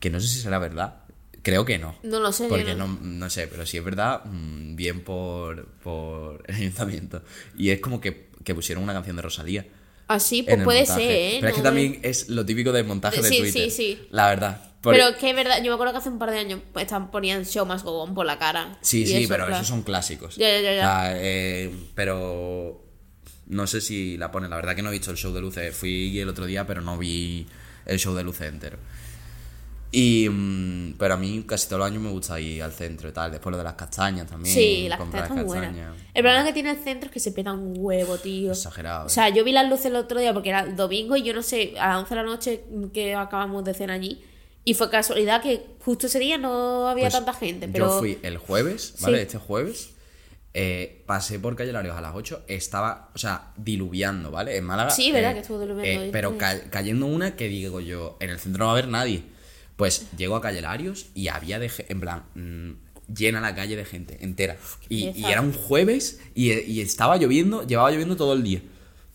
[0.00, 1.00] que no sé si será verdad.
[1.42, 1.94] Creo que no.
[2.02, 2.88] No lo sé, Porque no.
[2.88, 7.22] no, no sé, pero si es verdad, mm, bien por, por el ayuntamiento.
[7.56, 9.66] Y es como que, que pusieron una canción de Rosalía.
[10.08, 11.00] Así, en pues puede montaje.
[11.00, 11.36] ser, ¿eh?
[11.40, 13.62] Pero es que también es lo típico del montaje de Sí, Twitter.
[13.64, 14.08] sí, sí.
[14.10, 14.70] La verdad.
[14.82, 16.86] Pero es que es verdad, yo me acuerdo que hace un par de años pues,
[17.10, 18.78] ponían show más go on por la cara.
[18.82, 19.54] Sí, sí, eso, pero claro.
[19.56, 20.36] esos son clásicos.
[20.36, 20.78] Ya, ya, ya, ya.
[20.78, 22.84] O sea, eh, pero
[23.46, 24.50] no sé si la ponen.
[24.50, 25.74] La verdad que no he visto el show de luces.
[25.74, 27.46] Fui el otro día, pero no vi
[27.86, 28.78] el show de luces entero.
[29.96, 33.12] Y, mm, pero a mí casi todos los años me gusta ir al centro y
[33.12, 33.30] tal.
[33.30, 34.52] Después lo de las castañas también.
[34.52, 35.72] Sí, las castañas están buenas.
[36.12, 38.50] El problema que tiene el centro es que se peta un huevo, tío.
[38.50, 39.06] Exagerado.
[39.06, 41.42] O sea, yo vi las luces el otro día porque era domingo y yo no
[41.42, 44.20] sé, a las 11 de la noche que acabamos de cenar allí.
[44.64, 47.68] Y fue casualidad que justo ese día no había Pues tanta gente.
[47.68, 49.18] Pero Yo fui el jueves, ¿vale?
[49.18, 49.22] Sí.
[49.22, 49.90] Este jueves.
[50.54, 52.44] Eh, pasé por Calle Larios a las 8.
[52.46, 54.56] Estaba, o sea, diluviando, ¿vale?
[54.56, 54.90] En Málaga.
[54.90, 58.30] Sí, verdad eh, que estuvo diluviando eh, pero ca- cayendo una que digo yo, en
[58.30, 59.22] el centro no va a haber nadie.
[59.76, 63.84] Pues llego a Calle Larios y había de en plan, mm, llena la calle de
[63.84, 64.56] gente entera.
[64.88, 68.62] Y, y era un jueves y, y estaba lloviendo, llevaba lloviendo todo el día.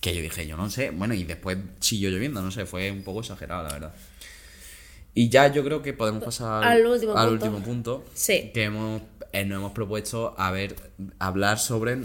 [0.02, 0.92] Que yo dije, yo no sé.
[0.92, 3.94] Bueno, y después siguió lloviendo, no sé, fue un poco exagerado, la verdad.
[5.16, 7.46] Y ya yo creo que podemos pasar Al último al punto.
[7.46, 8.06] último punto.
[8.14, 8.52] Sí.
[8.54, 9.02] Que hemos,
[9.34, 10.76] eh, nos hemos propuesto a ver,
[11.20, 11.98] hablar sobre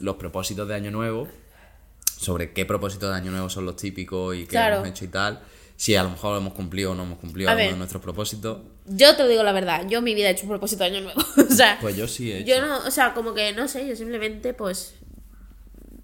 [0.00, 1.28] los propósitos de Año Nuevo.
[2.18, 4.76] Sobre qué propósitos de Año Nuevo son los típicos y qué Claro.
[4.76, 5.40] hemos hecho y tal.
[5.76, 7.72] Si a lo mejor hemos cumplido o no hemos cumplido A alguno ver.
[7.74, 8.58] de nuestros propósitos.
[8.86, 10.90] yo te lo digo la verdad, yo en mi vida he hecho un propósito de
[10.90, 11.20] año nuevo.
[11.48, 12.48] o sea, Pues yo sí he hecho.
[12.48, 14.94] yo no, o sea, como que no sé, yo simplemente pues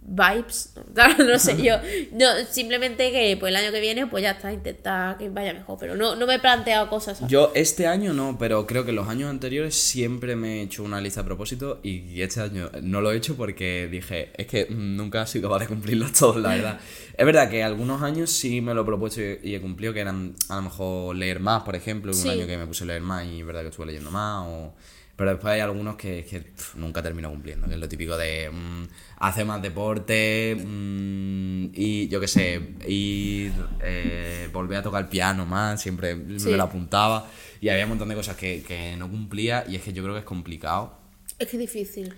[0.07, 0.75] vibes,
[1.19, 1.77] no sé, yo
[2.13, 5.79] no simplemente que pues el año que viene pues ya está, intentar que vaya mejor,
[5.81, 7.19] pero no no me he planteado cosas.
[7.19, 7.33] ¿sabes?
[7.33, 11.01] Yo este año no, pero creo que los años anteriores siempre me he hecho una
[11.01, 15.23] lista de propósitos y este año no lo he hecho porque dije, es que nunca
[15.23, 16.81] he sido capaz de cumplirlos todos, la verdad.
[17.17, 20.35] es verdad que algunos años sí me lo he propuesto y he cumplido, que eran
[20.51, 22.29] a lo mejor leer más, por ejemplo, Sí.
[22.29, 24.45] un año que me puse a leer más y es verdad que estuve leyendo más,
[24.47, 24.75] o...
[25.17, 28.51] pero después hay algunos que, que, pf, nunca termino cumpliendo, que es lo típico de
[28.51, 28.85] mm,
[29.19, 35.47] hacer más deporte mm, y yo qué sé, ir, eh, volver a tocar el piano
[35.47, 36.49] más, siempre Sí.
[36.51, 37.29] me lo apuntaba
[37.61, 40.15] y había un montón de cosas que, que no cumplía y es que yo creo
[40.15, 40.99] que es complicado.
[41.39, 42.13] Es que es difícil.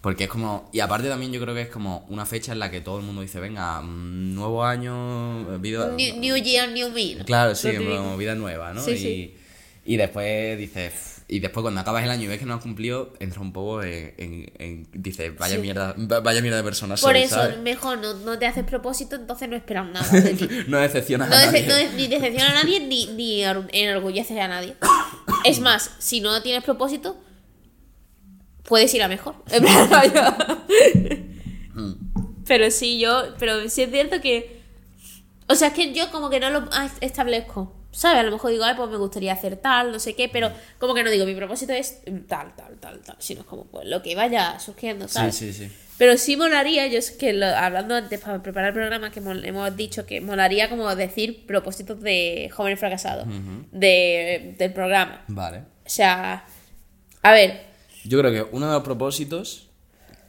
[0.00, 0.68] Porque es como.
[0.72, 3.04] Y aparte también yo creo que es como una fecha en la que todo el
[3.04, 5.92] mundo dice, venga, mm, nuevo año, vida.
[5.96, 7.24] New, new Year, New Me.
[7.24, 8.82] Claro, sí, como vida nueva, ¿no?
[8.82, 9.36] Sí, y, sí.
[9.86, 11.11] y después dices.
[11.28, 13.82] Y después cuando acabas el año y ves que no has cumplido, entras un poco
[13.82, 14.14] en.
[14.18, 15.62] en- en- dices, vaya Sí.
[15.62, 17.58] mierda, va- vaya mierda de persona Por soy, eso, ¿sabes?
[17.58, 20.48] mejor no, no te haces propósito, entonces no esperas nada de ti.
[20.68, 21.66] no decepcionas No, a nadie.
[21.66, 24.74] no de- ni decepciona a nadie ni, ni enorgulleces a nadie.
[25.44, 27.16] Es más, si no tienes propósito,
[28.64, 29.36] puedes ir a mejor.
[29.90, 30.36] Vaya.
[32.46, 33.34] Pero sí, yo.
[33.38, 34.60] Pero sí es cierto que.
[35.48, 36.68] O sea, es que yo como que no lo
[37.00, 37.74] establezco.
[37.92, 38.18] ¿Sabes?
[38.20, 40.94] A lo mejor digo, ay, pues me gustaría hacer tal, no sé qué, pero como
[40.94, 43.16] que no digo, mi propósito es tal, tal, tal, tal.
[43.18, 45.36] Sino es como, pues lo que vaya surgiendo, Sí, ¿sabes?
[45.36, 45.70] sí, sí.
[45.98, 49.44] Pero sí molaría, yo es que lo- hablando antes para preparar el programa, que mol-
[49.44, 53.28] hemos dicho que molaría como decir propósitos de jóvenes fracasados
[53.70, 55.22] de, del programa.
[55.28, 55.58] Vale.
[55.58, 56.44] O sea,
[57.22, 57.60] a ver,
[58.04, 59.68] Yo creo que uno de los propósitos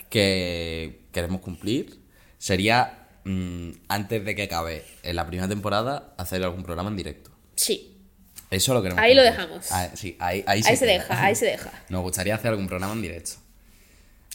[0.09, 1.99] que queremos cumplir
[2.37, 7.31] sería, mm, antes de que acabe en la primera temporada, hacer algún programa en directo.
[7.55, 7.97] Sí,
[8.49, 9.65] Eso lo queremos Ahí lo dejamos.
[9.71, 11.71] Ah, sí, ahí, ahí, ahí se deja, ahí se deja.
[11.89, 13.31] Nos gustaría hacer algún programa en directo.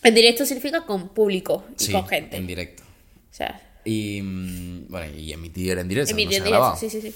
[0.03, 2.37] En directo significa con público y Sí, con gente.
[2.37, 2.83] en directo.
[2.85, 6.11] O sea, Y, mm, bueno, y emitir en directo.
[6.17, 7.15] en no se ha directo, sí, sí, sí.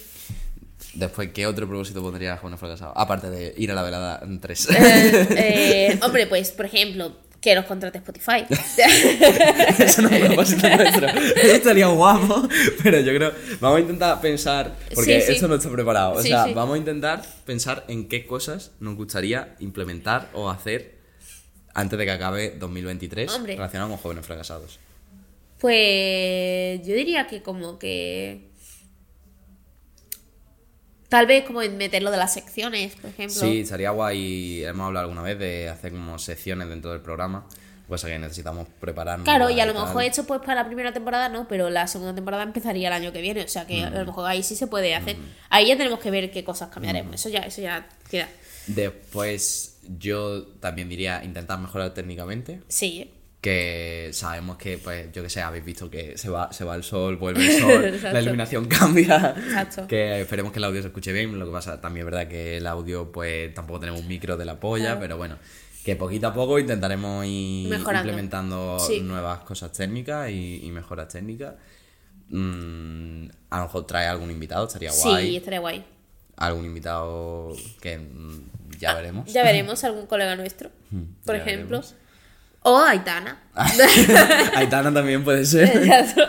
[0.94, 2.94] Después, ¿qué otro propósito pondría Jóvenes Fracasados?
[2.96, 4.68] Aparte de ir a la velada en tres.
[4.70, 4.74] Eh,
[5.30, 8.44] eh, hombre, pues, por ejemplo, que nos contrate Spotify.
[9.78, 11.08] Eso no es un propósito nuestro.
[11.08, 12.48] Eso estaría guapo,
[12.82, 13.32] pero yo creo.
[13.60, 14.72] Vamos a intentar pensar.
[14.94, 15.32] Porque Sí, sí.
[15.32, 16.12] esto no está preparado.
[16.14, 20.94] O Sí, sea, vamos a intentar pensar en qué cosas nos gustaría implementar o hacer
[21.74, 23.56] antes de que acabe 2023 Hombre.
[23.56, 24.78] relacionado con jóvenes fracasados.
[25.58, 28.51] Pues yo diría que como que...
[31.12, 33.38] Tal vez como meterlo de las secciones, por ejemplo.
[33.38, 34.64] Sí, estaría guay.
[34.64, 37.46] Hemos hablado alguna vez de hacer como secciones dentro del programa.
[37.86, 39.24] Pues que necesitamos prepararnos.
[39.26, 42.14] Claro, y a lo mejor esto pues para la primera temporada no, pero la segunda
[42.14, 43.84] temporada empezaría el año que viene, o sea que Mm.
[43.84, 45.16] a lo mejor ahí sí se puede hacer.
[45.50, 48.28] Ahí ya tenemos que ver qué cosas cambiaremos, eso ya eso ya queda.
[48.66, 52.60] Después, yo también diría intentar mejorar técnicamente.
[52.68, 53.10] Sí, ¿eh?
[53.42, 56.84] Que sabemos que, pues, yo que sé, habéis visto que se va, se va el
[56.84, 59.34] sol, vuelve el sol, la iluminación cambia.
[59.36, 59.86] Exacto.
[59.88, 61.36] Que esperemos que el audio se escuche bien.
[61.38, 64.44] Lo que pasa, también es verdad que el audio, pues, tampoco tenemos un micro de
[64.44, 65.00] la polla, Claro.
[65.00, 65.38] pero bueno,
[65.84, 68.08] que poquito a poco intentaremos ir Mejorando.
[68.08, 69.00] implementando Sí.
[69.00, 71.54] nuevas cosas técnicas y, y mejoras técnicas.
[72.28, 75.26] Mm, a lo mejor trae algún invitado, estaría guay.
[75.30, 75.84] sí, estaría guay.
[76.36, 79.32] Algún invitado que mm, ya veremos.
[79.32, 80.70] Ya veremos algún colega nuestro,
[81.26, 81.78] por ya ejemplo.
[81.80, 81.94] veremos.
[82.64, 83.42] O Aitana.
[84.54, 85.68] Aitana también puede ser.
[85.76, 86.22] Exacto.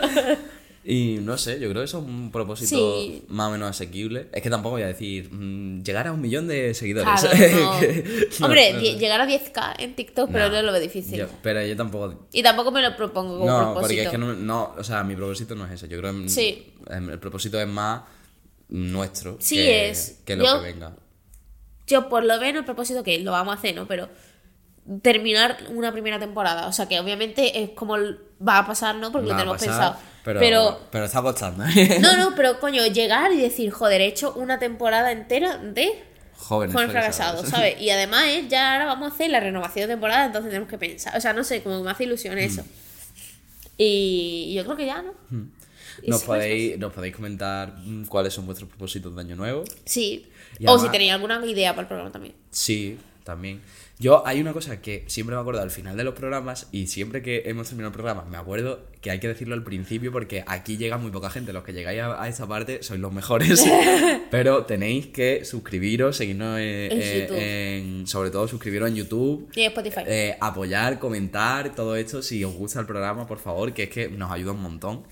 [0.86, 3.24] Y no sé, yo creo que eso es un propósito Sí.
[3.28, 4.28] más o menos asequible.
[4.34, 7.08] Es que tampoco voy a decir mm, llegar a un millón de seguidores.
[7.22, 7.38] Claro,
[7.72, 7.80] no.
[7.80, 11.16] Que- no, Hombre, no, llegar a 10k en TikTok, pero No, no lo veo difícil.
[11.20, 12.26] yo- pero yo tampoco.
[12.32, 13.80] Y tampoco me lo propongo como No, propósito.
[13.80, 15.88] porque es que no, no, o sea, mi propósito no es ese.
[15.88, 16.74] Yo creo que Sí.
[16.90, 18.02] el propósito es más
[18.68, 19.38] nuestro.
[19.40, 20.20] Sí, que, es.
[20.26, 20.96] Que lo Yo- que venga.
[21.86, 23.86] Yo por lo menos el propósito que lo vamos a hacer, ¿no?
[23.86, 24.08] Pero
[25.02, 26.66] terminar una primera temporada.
[26.66, 29.10] O sea que obviamente es como va a pasar, ¿no?
[29.12, 29.96] Porque Va lo tenemos pasar, pensado.
[30.24, 31.64] Pero, Pero, pero, está costando.
[31.64, 31.98] ¿eh?
[32.00, 36.02] no, no, pero coño, llegar y decir, joder, he hecho una temporada entera de
[36.36, 37.40] Jóvenes, Jóvenes fracasados.
[37.42, 37.80] fracasados, ¿sabes?
[37.80, 41.16] Y además ya ahora vamos a hacer la renovación de temporada, entonces tenemos que pensar.
[41.16, 42.62] O sea, no sé, como me hace ilusión eso.
[43.76, 45.12] Y, y yo creo que ya, ¿no?
[45.30, 45.50] Mm.
[46.06, 49.64] Nos sí, podéis, nos podéis comentar mm, cuáles son vuestros propósitos de año nuevo.
[49.84, 50.26] Sí.
[50.58, 52.34] Y o además- si tenéis alguna idea para el programa también.
[52.50, 53.62] Sí, también.
[53.96, 57.22] Yo, hay una cosa que siempre me acuerdo al final de los programas y siempre
[57.22, 60.76] que hemos terminado el programa, me acuerdo que hay que decirlo al principio porque aquí
[60.76, 61.52] llega muy poca gente.
[61.52, 63.64] Los que llegáis a, a esta parte sois los mejores.
[64.32, 69.48] Pero tenéis que suscribiros, seguirnos en, sobre todo suscribiros en YouTube.
[69.54, 70.00] Y en Spotify.
[70.06, 72.20] eh, apoyar, comentar, todo esto.
[72.20, 75.04] Si os gusta el programa, por favor, que es que nos ayuda un montón.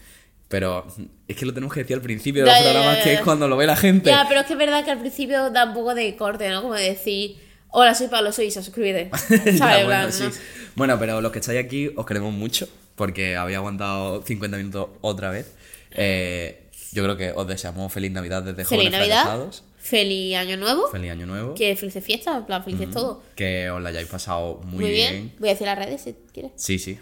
[0.48, 0.86] Pero
[1.28, 3.20] es que lo tenemos que decir al principio de los ya, programas, ya, que es
[3.20, 4.10] cuando lo ve la gente.
[4.10, 6.60] Ya, pero es que es verdad que al principio da un poco de corte, ¿no?
[6.62, 7.36] Como de decir,
[7.72, 9.10] hola, soy Pablo, soy Isa, suscríbete.
[10.74, 12.66] Bueno, pero los que estáis aquí os queremos mucho
[12.96, 15.52] porque habéis aguantado 50 minutos otra vez.
[15.90, 19.64] Eh, yo creo que os deseamos feliz Navidad desde Feliz Jóvenes Navidad, Fracasados.
[19.78, 21.54] feliz Año Nuevo, Feliz Año Nuevo.
[21.54, 23.22] que felices fiestas, en plan, felices todo.
[23.36, 25.12] Que os la hayáis pasado muy, Muy bien.
[25.12, 25.32] bien.
[25.38, 26.52] Voy a decir las redes si quieres.
[26.56, 26.98] Sí, sí.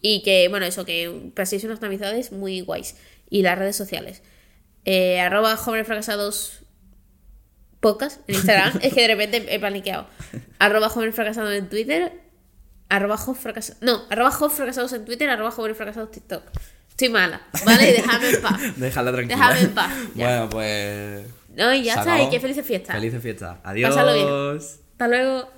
[0.00, 2.94] Y que, bueno, eso, que paséis unas navidades muy guays.
[3.30, 4.22] Y las redes sociales.
[4.84, 6.60] Eh, arroba jóvenes fracasados
[7.80, 8.78] podcast en Instagram.
[8.82, 10.06] es que de repente he paniqueado.
[10.58, 12.12] Arroba jóvenes fracasados en Twitter.
[12.88, 13.82] Arroba jo fracasados.
[13.82, 15.28] No, arroba jo fracasados en Twitter.
[15.28, 16.42] Arroba jóvenes fracasados TikTok.
[16.88, 17.90] Estoy mala, ¿vale?
[17.90, 18.60] Y dejadme en paz.
[18.76, 19.36] Déjala tranquila.
[19.36, 20.26] Dejadme en paz, ya.
[20.26, 21.26] Bueno, pues.
[21.54, 22.22] No, y ya está.
[22.22, 22.96] Y que felices fiestas.
[22.96, 23.58] Felices fiestas.
[23.62, 23.94] Adiós.
[23.94, 24.58] Pásalo bien.
[24.92, 25.48] Hasta luego.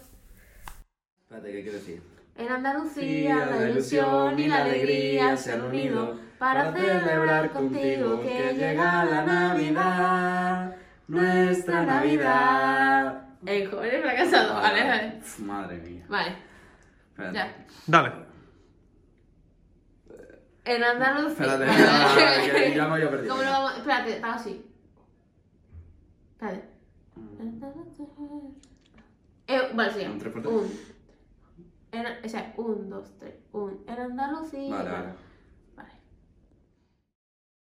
[1.22, 2.02] Espérate, ¿qué quiero decir?
[2.36, 9.04] En Andalucía la ilusión y la alegría se han unido para celebrar contigo que llega
[9.04, 10.74] la Navidad,
[11.10, 13.22] nuestra Navidad.
[13.44, 15.20] El joven fracasado, vale, vale.
[15.38, 16.04] Madre mía.
[16.08, 16.36] Vale,
[17.10, 17.34] Espérate.
[17.36, 17.66] ya.
[17.86, 18.12] Dale.
[20.64, 21.46] En Andalucía.
[21.46, 21.66] Espérate,
[22.46, 23.30] ya, que ya me había perdido.
[23.34, 23.76] ¿Cómo lo vamos?
[23.78, 24.66] Espérate, está así.
[26.32, 26.68] Espérate.
[29.48, 30.04] Eh, vale, sí.
[30.06, 30.54] Un tres por tres.
[30.54, 30.70] Un.
[31.92, 33.34] En, o sea, un, dos, tres.
[33.52, 33.82] Un.
[33.88, 34.70] En Andalucía.
[34.76, 35.08] Vale, vale.